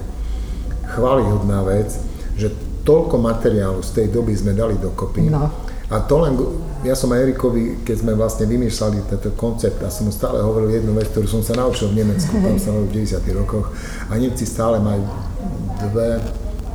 [0.94, 1.90] chválihodná vec,
[2.38, 2.54] že
[2.86, 5.34] toľko materiálu z tej doby sme dali dokopy.
[5.34, 5.50] No.
[5.92, 6.38] A to len,
[6.82, 10.82] ja som aj Erikovi, keď sme vlastne vymýšľali tento koncept, a som mu stále hovoril
[10.82, 13.70] jednu vec, ktorú som sa naučil v Nemecku, tam sa v 90 rokoch,
[14.10, 15.06] a Nemci stále majú
[15.90, 16.18] dve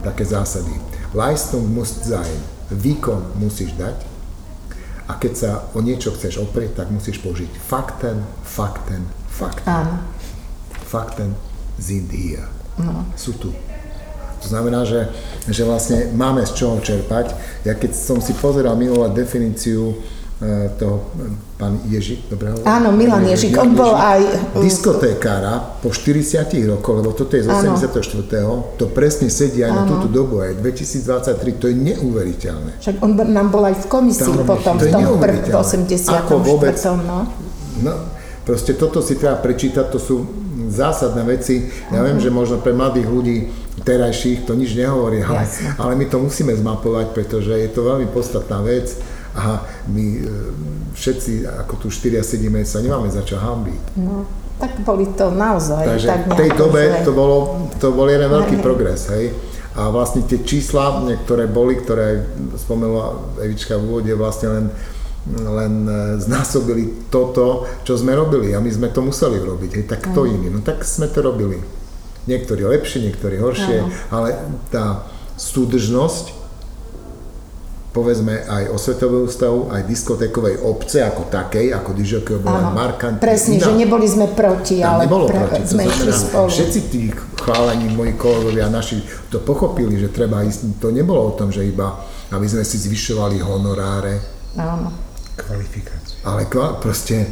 [0.07, 0.71] také zásady.
[1.11, 2.39] Leistung muss sein.
[2.71, 4.17] Výkon musíš dať,
[5.07, 9.71] a keď sa o niečo chceš oprieť, tak musíš použiť fakten, fakten, fakten.
[9.71, 10.03] Áno.
[10.87, 11.31] Fakten
[11.79, 12.43] sind hier.
[12.79, 13.07] No.
[13.15, 13.55] Sú tu.
[14.47, 15.11] To znamená, že,
[15.51, 17.35] že vlastne máme z čoho čerpať.
[17.67, 19.91] Ja keď som si pozeral minulé definíciu
[20.39, 22.71] e, toho, e, pán Ježik, dobre hovorím?
[22.71, 24.23] Áno, Milan Ježik, on bol aj...
[24.63, 27.75] Diskotékára po 40 rokoch, lebo toto je z Áno.
[27.75, 28.79] 84.
[28.79, 32.79] To presne sedí aj na túto dobu, aj 2023, to je neuveriteľné.
[32.79, 35.59] Však on nám bol aj v komisii Tam- potom, to v tom prv, neuveriteľné.
[35.59, 36.23] 84.
[36.23, 36.79] Ako vôbec?
[37.03, 37.27] no.
[37.83, 37.93] No,
[38.47, 41.69] proste toto si treba prečítať, to sú zásadné veci.
[41.93, 43.37] Ja viem, že možno pre mladých ľudí
[43.85, 45.45] terajších to nič nehovorí, ale,
[45.77, 48.97] ale my to musíme zmapovať, pretože je to veľmi podstatná vec
[49.37, 49.61] a
[49.93, 50.21] my e,
[50.97, 54.01] všetci, ako tu štyria sedíme, sa nemáme za čo hambiť.
[54.01, 54.25] no.
[54.57, 55.85] Tak boli to naozaj.
[55.85, 59.37] Takže tak v tej dobe že- to, bolo, to bol jeden veľký progres, hej.
[59.77, 62.19] A vlastne tie čísla, ktoré boli, ktoré aj
[62.65, 64.67] spomenula Evička v úvode, vlastne len,
[65.37, 70.09] len e, znásobili toto, čo sme robili a my sme to museli robiť, hej, tak
[70.09, 71.61] kto iný, no tak sme to robili.
[72.27, 73.91] Niektorí lepšie, niektorí horšie, Áno.
[74.11, 74.29] ale
[74.69, 75.07] tá
[75.37, 76.35] súdržnosť
[77.91, 83.57] povedzme aj osvetového ústavu, aj diskotékovej obce ako takej, ako Dižokio bola Áno, markantne presne,
[83.57, 83.65] iná.
[83.65, 85.65] že neboli sme proti, Tam ale nebolo pre, proti.
[85.65, 86.45] Sme išli spolu.
[86.47, 87.09] všetci tí
[87.41, 91.97] chválení moji kolegovia naši to pochopili, že treba ísť, to nebolo o tom, že iba
[92.29, 94.19] aby sme si zvyšovali honoráre,
[94.59, 94.93] Áno.
[95.33, 96.21] Kvalifikácia.
[96.23, 97.23] ale kva- proste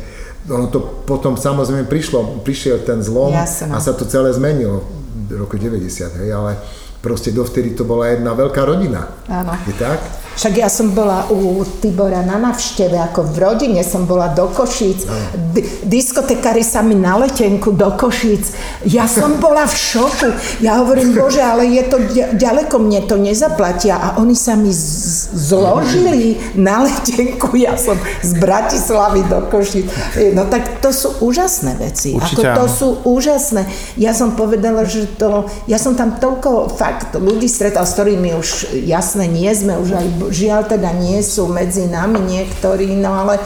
[0.49, 3.73] ono to potom samozrejme prišlo, prišiel ten zlom Jasné.
[3.73, 4.85] a sa to celé zmenilo
[5.29, 6.61] v roku 90, hej, ale
[7.01, 9.09] proste dovtedy to bola jedna veľká rodina.
[9.29, 9.57] Áno.
[9.65, 10.24] Je tak?
[10.35, 15.07] Však ja som bola u Tibora na navšteve, ako v rodine som bola do Košíc.
[15.55, 18.51] D- diskotekári sa mi na letenku do Košíc.
[18.83, 20.29] Ja som bola v šoku.
[20.59, 23.95] Ja hovorím, bože, ale je to ďa- ďaleko, mne to nezaplatia.
[23.95, 27.55] A oni sa mi z- zložili na letenku.
[27.55, 29.87] Ja som z Bratislavy do Košíc.
[30.35, 32.13] No tak to sú úžasné veci.
[32.13, 32.75] Určite ako to áno.
[32.75, 33.63] sú úžasné.
[33.95, 38.49] Ja som povedala, že to, ja som tam toľko fakt ľudí stretal, s ktorými už
[38.83, 43.41] jasné nie sme, už aj žiaľ teda nie sú medzi nami niektorí, no ale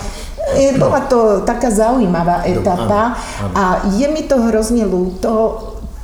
[0.58, 3.16] e, bola to taká zaujímavá etapa
[3.54, 5.30] a je mi to hrozne ľúto,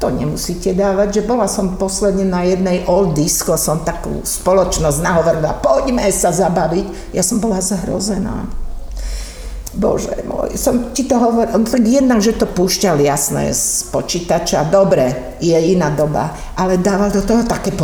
[0.04, 5.64] to nemusíte dávať, že bola som posledne na jednej old disco, som takú spoločnosť nahovorila,
[5.64, 7.16] poďme sa zabaviť.
[7.16, 8.44] Ja som bola zahrozená.
[9.74, 15.36] Bože môj, som ti to hovoril, tak jednak, že to púšťal jasné z počítača, dobre,
[15.38, 17.74] je iná doba, ale dával do toho také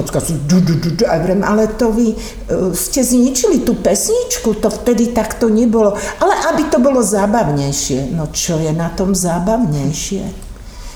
[1.21, 6.66] vrem, ale to vy uh, ste zničili tú pesničku, to vtedy takto nebolo, ale aby
[6.66, 10.23] to bolo zábavnejšie, no čo je na tom zábavnejšie?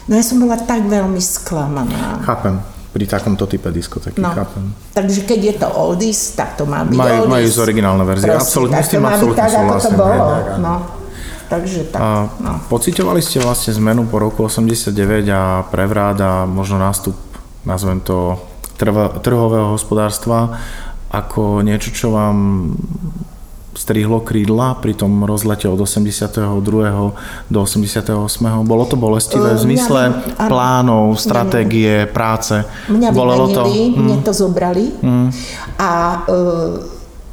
[0.05, 2.21] No ja som bola tak veľmi sklamaná.
[2.23, 2.61] Chápem.
[2.95, 4.31] Pri takomto type diskotéky, No.
[4.31, 4.71] chápem.
[4.95, 7.33] Takže keď je to oldies, tak to má byť Majú- oldies.
[7.35, 8.31] majú ísť originálne verzie.
[8.31, 10.15] Prosím, Absolútne s tým absolútne tak, ako to bolo.
[10.15, 10.59] Hej, tak.
[10.63, 10.75] No.
[11.55, 12.59] Takže tak, A no.
[12.67, 14.91] pocitovali ste vlastne zmenu po roku 89
[15.29, 17.15] a prevrád a možno nástup,
[17.63, 18.35] nazvem to,
[19.21, 20.59] trhového hospodárstva
[21.09, 22.69] ako niečo, čo vám
[23.73, 26.43] strihlo krídla pri tom rozlete od 82.
[27.47, 28.15] do 88.
[28.63, 30.49] Bolo to bolestivé v Eh, zmysle mňa- áno.
[30.49, 32.63] plánov, stratégie, práce?
[32.87, 33.63] Mňa Bolelo to?
[33.63, 33.99] vymenili, Hm.
[34.01, 34.85] mne to zobrali
[35.77, 35.91] a
[36.25, 36.39] e,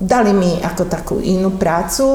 [0.01, 2.05] dali mi ako takú inú prácu,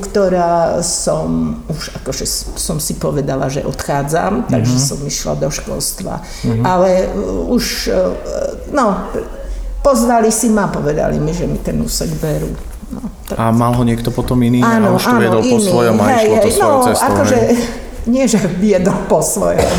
[0.00, 1.30] ktorá som
[1.64, 2.24] už akože
[2.56, 4.82] som si povedala, že odchádzam, takže Mhm.
[4.82, 6.26] som išla do školstva.
[6.60, 7.14] Ale e,
[7.48, 7.94] už, e,
[8.70, 9.06] no,
[9.80, 12.50] pozvali si ma, povedali mi, že mi ten úsek berú.
[12.90, 15.56] No, tak A mal ho niekto potom iný a Áno, už to áno, viedol po
[15.56, 15.64] iný.
[15.64, 17.06] svojom a Hej, išlo to hej, svojou no, cestou.
[17.08, 17.54] akože, hej.
[18.06, 19.70] nie, že viedol po svojom.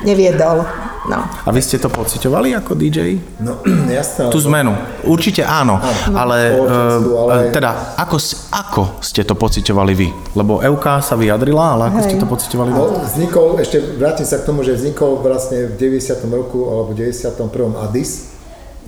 [0.00, 0.62] Neviedol,
[1.06, 1.18] no.
[1.22, 3.14] A vy ste to pociťovali ako DJ?
[3.38, 4.26] No, jasné.
[4.28, 4.74] Tú zmenu.
[5.06, 5.78] Určite áno,
[6.10, 8.16] ale, spoločenstvu, eh, ale- teda ako,
[8.50, 10.08] ako ste to pociťovali vy?
[10.34, 12.06] Lebo Euka sa vyjadrila, ale ako Hej.
[12.08, 12.78] ste to pociťovali vy?
[12.78, 16.26] No, vznikol, ešte vrátim sa k tomu, že vznikol vlastne v 90.
[16.28, 17.38] roku alebo 91.
[17.86, 18.34] ADIS.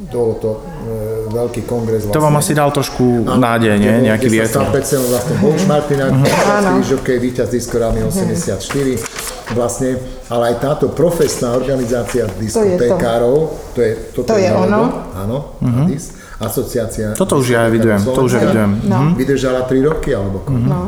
[0.00, 0.58] Bolo to e,
[1.28, 2.16] veľký kongres vlastne.
[2.16, 4.08] To vám asi dal trošku nádej, nie?
[4.08, 4.80] Nejaký kde sa vietor.
[4.80, 6.12] stal vlastne Bohuš Martinák,
[6.48, 6.80] Áno.
[6.80, 9.98] žokej, víťaz diskorámy 84 vlastne,
[10.30, 14.82] ale aj táto profesná organizácia diskotékárov, to je, toto To je nalogo, ono.
[15.14, 16.04] Áno, ADIS,
[16.38, 17.12] asociácia.
[17.18, 18.70] Toto už ja evidujem, to už evidujem.
[18.86, 18.98] No.
[19.10, 19.12] Mhm.
[19.18, 20.68] Vydržala 3 roky alebo koľko?
[20.68, 20.80] No.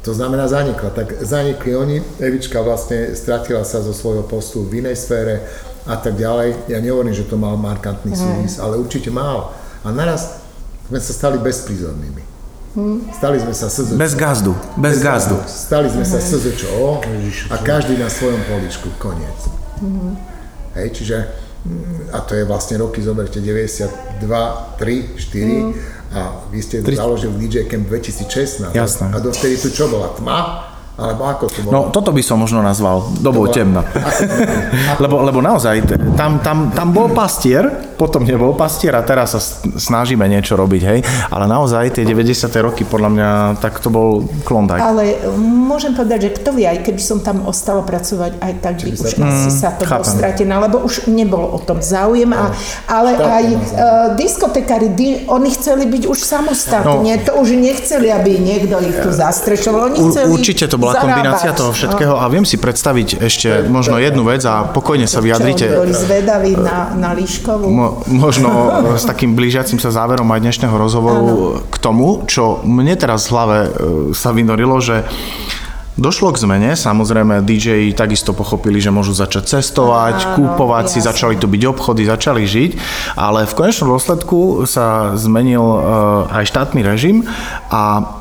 [0.00, 0.96] To znamená zanikla.
[0.96, 5.44] Tak zanikli oni, Evička vlastne stratila sa zo svojho postu v inej sfére
[5.84, 6.72] a tak ďalej.
[6.72, 9.52] Ja nehovorím, že to mal markantný súvis, ale určite mal.
[9.84, 10.40] A naraz
[10.88, 12.29] sme sa stali bezprízornými.
[13.10, 13.98] Stali sme sa SZČO.
[13.98, 15.34] Bez gazdu, bez gazdu.
[15.42, 17.02] Stali sme sa SZČO
[17.50, 18.94] a každý na svojom poličku.
[19.02, 19.50] Koniec.
[20.78, 21.16] Hej, čiže
[21.66, 27.66] mm, a to je vlastne roky, zoberte, 92, 3, 4 a vy ste založili DJ
[27.66, 28.70] Camp 2016.
[28.70, 29.06] Jasné.
[29.10, 30.14] A dovtedy tu čo bola?
[30.14, 30.69] Tma?
[31.00, 31.72] Alebo ako to bolo?
[31.72, 33.82] No, toto by som možno nazval dobou bola- temna.
[35.02, 37.64] lebo, lebo naozaj, tam, tam, tam bol pastier,
[37.96, 39.40] potom nebol pastier a teraz sa
[39.76, 40.98] snažíme niečo robiť, hej.
[41.32, 42.48] Ale naozaj tie 90.
[42.60, 43.28] roky, podľa mňa,
[43.60, 44.80] tak to bol klondajk.
[44.80, 48.90] Ale môžem povedať, že kto vie, aj keby som tam ostala pracovať, aj tak by
[48.96, 52.28] už asi sa to bolo stratené, lebo už nebolo o tom záujem.
[52.32, 52.52] A,
[52.88, 53.58] ale Štátne aj uh,
[54.16, 59.92] diskotekári, di, oni chceli byť už samostatne, to už nechceli, aby niekto ich tu zastrešoval.
[59.92, 61.02] Oni chceli určite to bola zarábať.
[61.06, 65.26] kombinácia toho všetkého a viem si predstaviť ešte možno jednu vec a pokojne sa Čo,
[65.26, 65.66] vyjadrite.
[65.70, 67.66] oni boli zvedaví na, na Líškovú.
[67.70, 68.50] Mo, možno
[69.00, 71.26] s takým blížiacim sa záverom aj dnešného rozhovoru
[71.70, 73.68] k tomu, čo mne teraz v hlave e,
[74.14, 75.06] sa vynorilo, že
[76.00, 81.12] Došlo k zmene, samozrejme DJ takisto pochopili, že môžu začať cestovať, Áno, kúpovať si, jasne.
[81.12, 82.70] začali tu byť obchody, začali žiť,
[83.20, 85.78] ale v konečnom dôsledku sa zmenil e,
[86.40, 87.26] aj štátny režim
[87.68, 88.16] a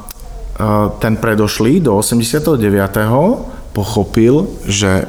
[1.00, 2.60] ten predošlý do 89.
[3.72, 5.08] pochopil, že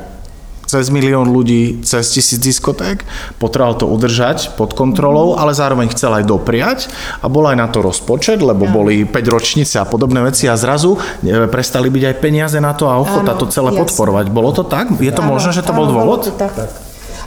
[0.63, 3.03] cez milión ľudí, cez tisíc diskoték,
[3.43, 6.79] potreboval to udržať pod kontrolou, ale zároveň chcel aj dopriať
[7.19, 10.95] a bol aj na to rozpočet, lebo boli 5 ročnice a podobné veci a zrazu
[11.27, 13.83] e, prestali byť aj peniaze na to a ochota Áno, to celé jasne.
[13.83, 14.31] podporovať.
[14.31, 14.95] Bolo to tak?
[15.03, 16.07] Je to Áno, možné, že to bol áno, dôvod?
[16.23, 16.55] bolo to tak.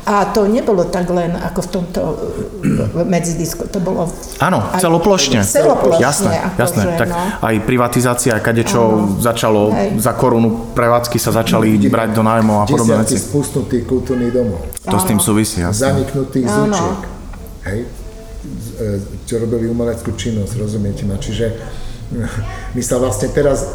[0.04, 4.12] A to nebolo tak len ako v tomto e, medzidisko, to bolo
[4.43, 5.39] Áno, aj- celoplošne.
[5.43, 6.04] Celoplošne.
[6.04, 6.84] Jasné, jasné.
[6.99, 7.20] Tak no.
[7.39, 10.04] aj privatizácia, kadečo začalo, Hej.
[10.04, 13.16] za korunu prevádzky sa začali brať do nájmov a podobné veci.
[13.16, 14.60] spustnutých kultúrnych domov.
[14.84, 15.91] To s tým súvisí, jasné.
[15.91, 16.99] Zaniknutých zúčiek.
[17.64, 17.80] Hej?
[19.24, 21.16] čo robili umeleckú činnosť, rozumiete ma?
[21.16, 21.45] Čiže
[22.76, 23.72] my sa vlastne teraz,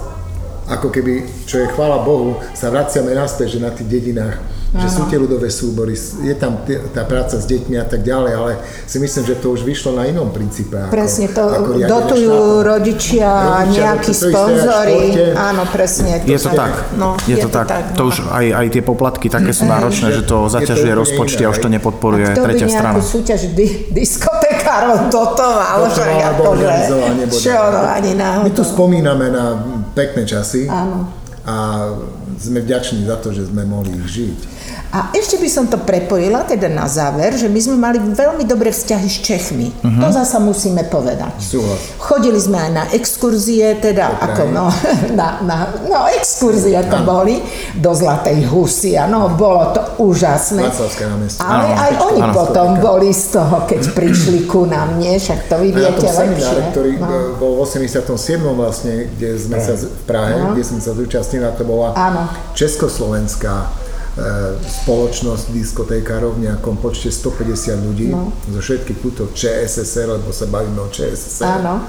[0.68, 5.08] ako keby, čo je chvála Bohu, sa vraciame naspäť, že na tých dedinách že sú
[5.08, 6.60] tie ľudové súbory, je tam
[6.92, 8.52] tá práca s deťmi a tak ďalej, ale
[8.84, 10.76] si myslím, že to už vyšlo na inom princípe.
[10.76, 14.96] Ako, presne, to ako dotujú rodičia, rodičia nejakí sponzory.
[15.32, 16.20] Áno, presne.
[16.20, 16.92] Je to tak.
[17.00, 17.64] No, je, je to tak.
[17.64, 17.84] tak.
[17.96, 21.64] To už aj, aj tie poplatky také sú náročné, že to zaťažuje rozpočty a už
[21.64, 23.00] to nepodporuje tretia strana.
[23.00, 26.68] A kto by súťaž di- diskotekárov dotoval, že akože,
[27.40, 28.44] čo no, ani náhodou.
[28.44, 29.56] My tu spomíname na
[29.94, 30.66] pekné časy.
[30.68, 31.08] Áno.
[31.48, 31.56] A
[32.36, 34.38] sme vďační za to, že sme mohli ich žiť.
[34.88, 38.72] A ešte by som to prepojila teda na záver, že my sme mali veľmi dobré
[38.72, 39.68] vzťahy s Čechmi.
[39.68, 40.00] Uh-huh.
[40.00, 41.36] To zasa musíme povedať.
[41.36, 42.00] Súhlas.
[42.00, 44.24] Chodili sme aj na exkurzie, teda Dobre.
[44.24, 44.66] ako no,
[45.18, 47.36] na, na, no exkurzie to boli,
[47.76, 50.72] do Zlatej Husy no bolo to úžasné.
[51.44, 55.20] Ale aj oni potom boli z toho, keď prišli ku nám, nie?
[55.20, 56.72] Však to vy viete lepšie.
[56.72, 57.36] ktorý no.
[57.36, 58.08] bol v 87.
[58.56, 60.56] vlastne, kde sme sa v Prahe, no.
[60.56, 61.92] kde sme sa zúčastnili, to bola.
[62.56, 63.87] Československá E,
[64.82, 68.34] spoločnosť diskotékárov v nejakom počte 150 ľudí no.
[68.50, 71.62] zo všetkých kútov ČSSR, lebo sa bavíme o ČSSR.
[71.62, 71.86] Áno.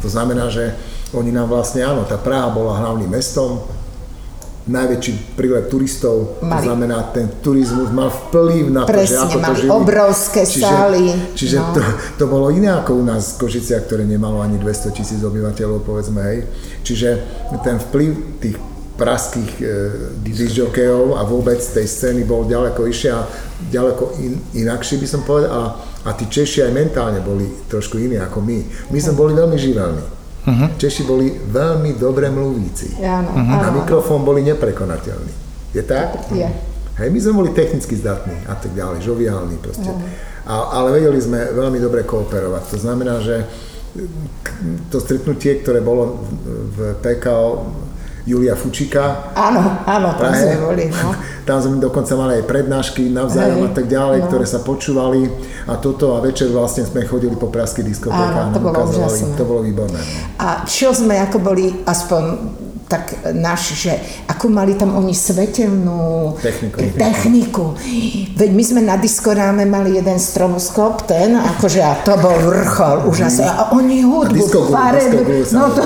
[0.00, 0.72] To znamená, že
[1.12, 3.60] oni nám vlastne, áno, tá Praha bola hlavným mestom,
[4.66, 6.58] najväčší prílev turistov, Mali.
[6.58, 9.70] to znamená, ten turizmus mal vplyv na to, Presne, že ako to žili.
[9.70, 11.04] obrovské čiže, sály.
[11.38, 11.70] Čiže no.
[11.70, 11.80] to,
[12.18, 16.18] to bolo iné ako u nás v Košiciach, ktoré nemalo ani 200 tisíc obyvateľov, povedzme,
[16.18, 16.38] hej.
[16.82, 17.08] Čiže
[17.62, 18.10] ten vplyv
[18.42, 18.58] tých
[18.96, 19.64] praských e,
[20.24, 23.28] disjokejov a vôbec tej scény bol ďaleko vyššie a
[23.68, 25.62] ďaleko in, inakší by som povedal a,
[26.08, 28.58] a tí Češi aj mentálne boli trošku iní ako my.
[28.88, 30.02] My sme boli veľmi živelní.
[30.46, 30.68] Uh-huh.
[30.80, 32.96] Češi boli veľmi dobre mluvíci.
[33.04, 33.60] Áno, uh-huh.
[33.66, 35.32] Na mikrofón boli neprekonateľní.
[35.76, 36.32] Je tak?
[36.32, 36.48] Je.
[36.96, 39.92] Hej, my sme boli technicky zdatní a tak ďalej, žoviálni proste.
[39.92, 40.48] Uh-huh.
[40.48, 42.62] A, ale vedeli sme veľmi dobre kooperovať.
[42.72, 43.44] To znamená, že
[44.92, 47.66] to stretnutie, ktoré bolo v PKO
[48.26, 49.30] Julia Fučika.
[49.38, 50.42] Áno, áno, tam Prahe.
[50.42, 50.84] sme boli.
[50.90, 51.14] No.
[51.46, 54.26] Tam sme dokonca mali aj prednášky navzájom Hej, a tak ďalej, no.
[54.26, 55.30] ktoré sa počúvali
[55.70, 58.50] a toto a večer vlastne sme chodili po praských diskotékach.
[58.50, 59.38] Áno, to bolo úžasné.
[59.38, 59.94] To bolo výborné.
[59.94, 60.42] No.
[60.42, 62.22] A čo sme ako boli aspoň
[62.86, 63.92] tak náš, že
[64.30, 66.78] ako mali tam oni svetelnú techniku.
[66.94, 67.64] techniku.
[68.38, 73.42] Veď my sme na diskoráme mali jeden stromoskop, ten, akože a to bol vrchol, úžasný.
[73.42, 75.82] A oni hudbu, farebnú, no to,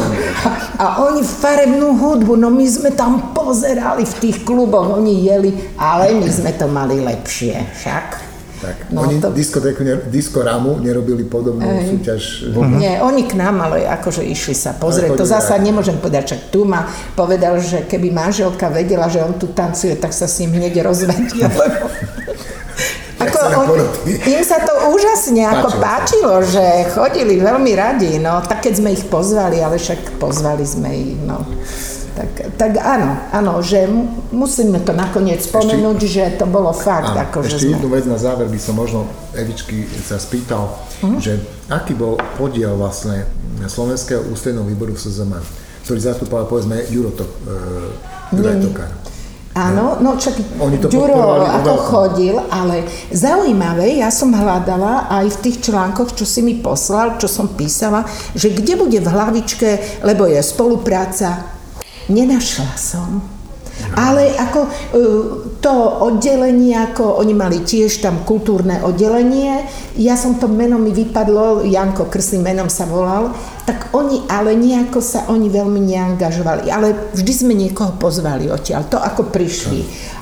[0.76, 6.20] a oni farebnú hudbu, no my sme tam pozerali v tých kluboch, oni jeli, ale
[6.20, 8.29] my sme to mali lepšie, však.
[8.60, 8.92] Tak.
[8.92, 9.32] No, oni to...
[9.32, 9.80] diskotéku,
[10.12, 11.96] diskorámu nerobili podobnú Ej.
[11.96, 12.22] súťaž.
[12.52, 12.76] Uh-huh.
[12.76, 15.16] Nie, oni k nám ale akože išli sa pozrieť.
[15.16, 15.64] To zasa aj.
[15.64, 16.84] nemôžem povedať, čak tu ma
[17.16, 21.40] povedal, že keby manželka vedela, že on tu tancuje, tak sa s ním hneď rozvedie,
[21.48, 21.88] lebo...
[23.20, 23.36] Ako
[23.68, 28.96] on, im sa to úžasne ako páčilo, že chodili veľmi radi, no tak keď sme
[28.96, 31.44] ich pozvali, ale však pozvali sme ich, no.
[32.20, 33.88] Tak, tak áno, áno, že
[34.28, 37.16] musíme to nakoniec spomenúť, ešte, že to bolo fakt.
[37.16, 37.72] Áno, ako, ešte že sme...
[37.80, 41.16] jednu vec na záver by som možno Evičky sa spýtal, uh-huh.
[41.16, 41.40] že
[41.72, 43.24] aký bol podiel vlastne
[43.64, 45.32] Slovenského ústredného výboru v SZM,
[45.88, 48.92] ktorý zastupoval povedzme Jurotok, e, Juraj Tokár.
[49.56, 50.38] Áno, no čak
[50.78, 56.44] to Ďuro ako chodil, ale zaujímavé, ja som hľadala aj v tých článkoch, čo si
[56.44, 58.06] mi poslal, čo som písala,
[58.36, 61.58] že kde bude v hlavičke, lebo je spolupráca
[62.10, 63.40] Nenašla som.
[63.96, 64.70] Ale ako e,
[65.64, 69.64] to oddelenie, ako oni mali tiež tam kultúrne oddelenie,
[69.96, 73.32] ja som to meno mi vypadlo, Janko Krsným menom sa volal,
[73.64, 76.68] tak oni ale nejako sa oni veľmi neangažovali.
[76.68, 79.80] Ale vždy sme niekoho pozvali odtiaľ, to ako prišli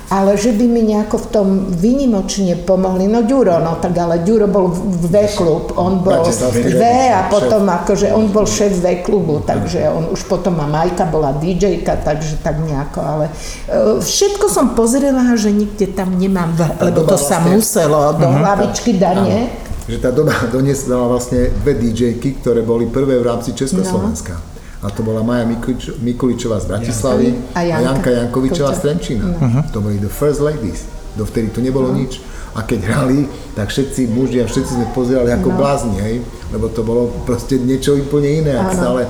[0.09, 3.05] ale že by mi nejako v tom vynimočne pomohli.
[3.05, 6.83] No Ďuro, no tak ale Ďuro bol v V-klub, on bol V
[7.13, 12.01] a potom akože on bol šéf V-klubu, takže on už potom a Majka bola DJ-ka,
[12.01, 13.25] takže tak nejako, ale
[13.69, 18.41] e, všetko som pozrela, že nikde tam nemám, lebo to sa vlastne- muselo do uh-huh.
[18.41, 19.53] hlavičky dane.
[19.85, 24.33] Že tá doba doniesla vlastne dve DJ-ky, ktoré boli prvé v rámci Československa.
[24.33, 24.48] No
[24.79, 27.75] a to bola Maja Mikulič, Mikuličová z Bratislavy a, Janka.
[27.75, 29.25] a Janka Jankovičová z Trenčína.
[29.27, 29.63] Uh-huh.
[29.75, 30.87] To boli the first ladies.
[31.19, 31.99] Dovtedy to nebolo uh-huh.
[31.99, 32.23] nič.
[32.55, 35.57] A keď hrali, tak všetci muži a všetci sme pozerali ako no.
[35.59, 36.15] blázni, hej?
[36.49, 38.57] lebo to bolo proste niečo úplne iné.
[38.57, 39.05] Ak stále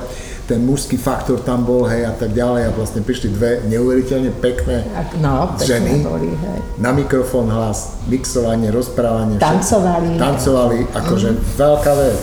[0.50, 2.66] ten mužský faktor tam bol, hej, a tak ďalej.
[2.66, 4.82] A vlastne prišli dve neuveriteľne pekné
[5.22, 6.02] no, ženy.
[6.02, 6.58] Boli, hej.
[6.82, 9.38] Na mikrofón hlas, mixovanie, rozprávanie.
[9.38, 10.18] Tancovali.
[10.18, 10.26] Všetko.
[10.26, 11.38] Tancovali, akože mm.
[11.54, 12.20] veľká vec.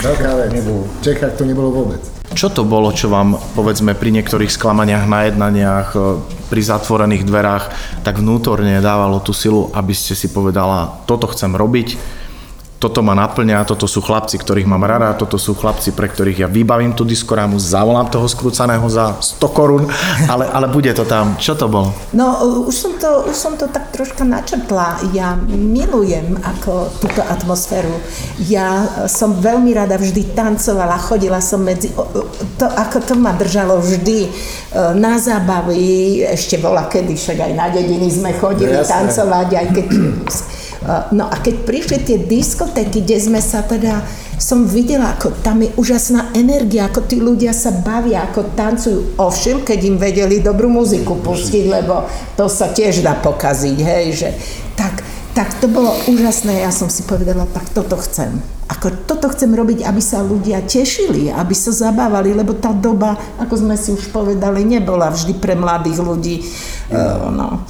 [0.00, 0.50] Veľká vec.
[0.64, 2.21] V Čechách to nebolo vôbec.
[2.32, 5.98] Čo to bolo, čo vám, povedzme, pri niektorých sklamaniach na jednaniach, e,
[6.48, 7.64] pri zatvorených dverách,
[8.04, 12.21] tak vnútorne dávalo tú silu, aby ste si povedala, toto chcem robiť,
[12.82, 16.48] toto ma naplňa, toto sú chlapci, ktorých mám rada, toto sú chlapci, pre ktorých ja
[16.50, 19.86] vybavím tú diskorámu, zavolám toho skrúcaného za 100 korún,
[20.26, 21.38] ale, ale bude to tam.
[21.38, 21.94] Čo to bolo?
[22.10, 24.98] No, už som to, už som to tak troška načrtla.
[25.14, 27.94] Ja milujem ako túto atmosféru.
[28.50, 31.94] Ja som veľmi rada vždy tancovala, chodila som medzi...
[32.58, 34.30] To, ako to ma držalo vždy e,
[34.98, 39.86] na zábavy, ešte bola kedy, však aj na dediny sme chodili no, tancovať, aj keď
[41.14, 44.02] No a keď prišli tie diskotéky, kde sme sa teda,
[44.38, 49.14] som videla, ako tam je úžasná energia, ako tí ľudia sa bavia, ako tancujú.
[49.14, 54.28] Ovšem, keď im vedeli dobrú muziku pustiť, lebo to sa tiež dá pokaziť, hej, že
[54.74, 56.60] tak, tak to bolo úžasné.
[56.60, 58.36] Ja som si povedala, tak toto chcem.
[58.68, 63.64] Ako toto chcem robiť, aby sa ľudia tešili, aby sa zabávali, lebo tá doba, ako
[63.64, 66.36] sme si už povedali, nebola vždy pre mladých ľudí.
[66.92, 67.64] Uh, no.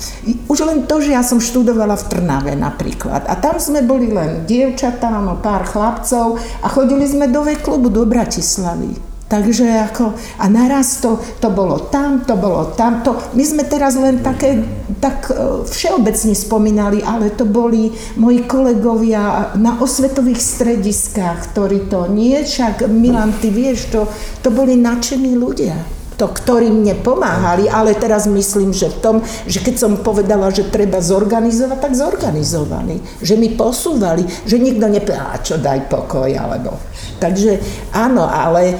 [0.51, 3.27] Už len to, že ja som študovala v Trnave napríklad.
[3.31, 8.03] A tam sme boli len dievčatá, no pár chlapcov a chodili sme do klubu do
[8.03, 9.12] Bratislavy.
[9.33, 13.17] Takže ako, a naraz to, to bolo tam, to bolo tamto.
[13.33, 14.61] My sme teraz len také,
[15.01, 17.89] tak e, všeobecne spomínali, ale to boli
[18.21, 24.05] moji kolegovia na osvetových strediskách, ktorí to nie, však Milan, ty vieš, to,
[24.45, 29.17] to boli nadšení ľudia to, ktorí mne pomáhali, ale teraz myslím, že v tom,
[29.51, 33.03] že keď som povedala, že treba zorganizovať, tak zorganizovali.
[33.19, 36.79] Že mi posúvali, že nikto nepovedal, čo daj pokoj, alebo...
[37.19, 37.59] Takže
[37.95, 38.75] áno, ale e,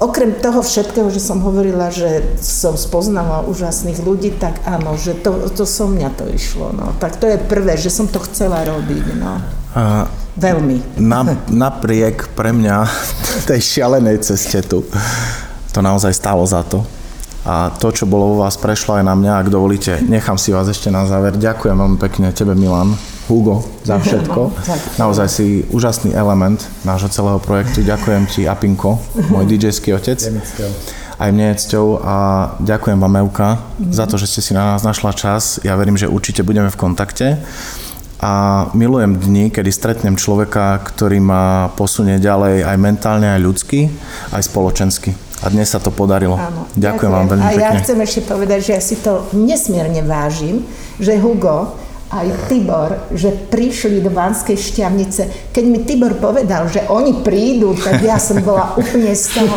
[0.00, 5.48] okrem toho všetkého, že som hovorila, že som spoznala úžasných ľudí, tak áno, že to,
[5.52, 6.76] to so mňa to išlo.
[6.76, 6.92] No.
[7.00, 9.04] Tak to je prvé, že som to chcela robiť.
[9.16, 9.40] No.
[9.76, 11.00] A Veľmi.
[11.00, 12.84] Na, napriek pre mňa
[13.48, 14.84] tej šialenej ceste tu
[15.76, 16.80] to naozaj stálo za to.
[17.44, 19.44] A to, čo bolo u vás, prešlo aj na mňa.
[19.44, 21.36] Ak dovolíte, nechám si vás ešte na záver.
[21.36, 22.96] Ďakujem veľmi pekne tebe, Milan,
[23.28, 24.56] Hugo, za všetko.
[24.96, 27.84] Naozaj si úžasný element nášho celého projektu.
[27.84, 28.98] Ďakujem ti, Apinko,
[29.28, 30.18] môj DJ-ský otec.
[31.16, 32.16] Aj mne je cťou a
[32.60, 35.60] ďakujem vám, Euka, za to, že ste si na nás našla čas.
[35.62, 37.40] Ja verím, že určite budeme v kontakte
[38.20, 43.92] a milujem dni, kedy stretnem človeka, ktorý ma posunie ďalej aj mentálne, aj ľudsky,
[44.32, 45.25] aj spoločensky.
[45.44, 46.36] A dnes sa to podarilo.
[46.40, 47.60] Áno, ďakujem, ďakujem vám veľmi pekne.
[47.60, 50.64] A ja chcem ešte povedať, že ja si to nesmierne vážim,
[50.96, 51.76] že Hugo
[52.08, 55.52] aj Tibor, že prišli do Banskej šťavnice.
[55.52, 59.56] Keď mi Tibor povedal, že oni prídu, tak ja som bola úplne z toho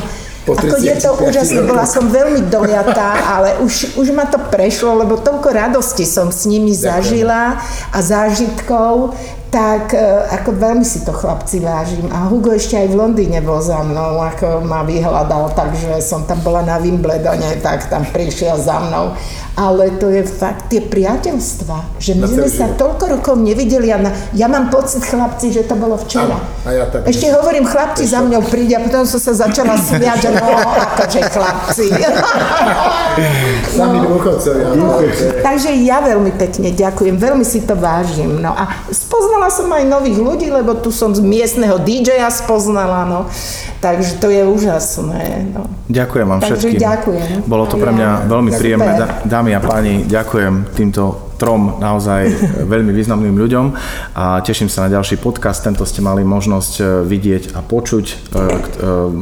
[0.49, 5.21] ako je to úžasné, bola som veľmi dojatá, ale už, už ma to prešlo, lebo
[5.21, 7.61] toľko radosti som s nimi zažila
[7.93, 9.13] a zážitkov,
[9.49, 12.05] tak e, ako veľmi si to chlapci vážim.
[12.13, 16.37] A Hugo ešte aj v Londýne bol za mnou, ako ma vyhľadal, takže som tam
[16.45, 19.17] bola na Wimbledone, tak tam prišiel za mnou.
[19.57, 24.13] Ale to je fakt tie priateľstva, že my sme sa toľko rokov nevideli a na,
[24.31, 26.39] ja mám pocit, chlapci, že to bolo včera.
[26.63, 29.75] A, a ja tak ešte hovorím, chlapci za mňou príde a potom som sa začala
[29.75, 31.85] smiať, že no, akože chlapci.
[33.75, 34.15] Sami no.
[34.15, 34.67] dôchodcovia.
[35.43, 38.39] Takže ja veľmi pekne ďakujem, veľmi si to vážim.
[38.39, 43.07] No a spoznala spoznala som aj nových ľudí, lebo tu som z miestneho DJ-a spoznala,
[43.07, 43.31] no.
[43.79, 45.47] Takže to je úžasné.
[45.55, 45.63] No.
[45.87, 46.83] Ďakujem vám Takže všetkým.
[46.83, 47.35] ďakujem.
[47.47, 48.59] Bolo to pre mňa veľmi Super.
[48.59, 48.91] príjemné.
[49.23, 52.35] Dámy a páni, ďakujem týmto trom naozaj
[52.75, 53.65] veľmi významným ľuďom
[54.19, 55.63] a teším sa na ďalší podcast.
[55.63, 58.19] Tento ste mali možnosť e, vidieť a počuť e, e,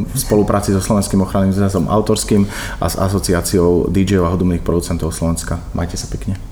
[0.01, 2.49] v spolupráci so Slovenským ochranným zväzom autorským
[2.81, 5.61] a s asociáciou DJ a hudobných producentov Slovenska.
[5.77, 6.46] Majte sa pekne.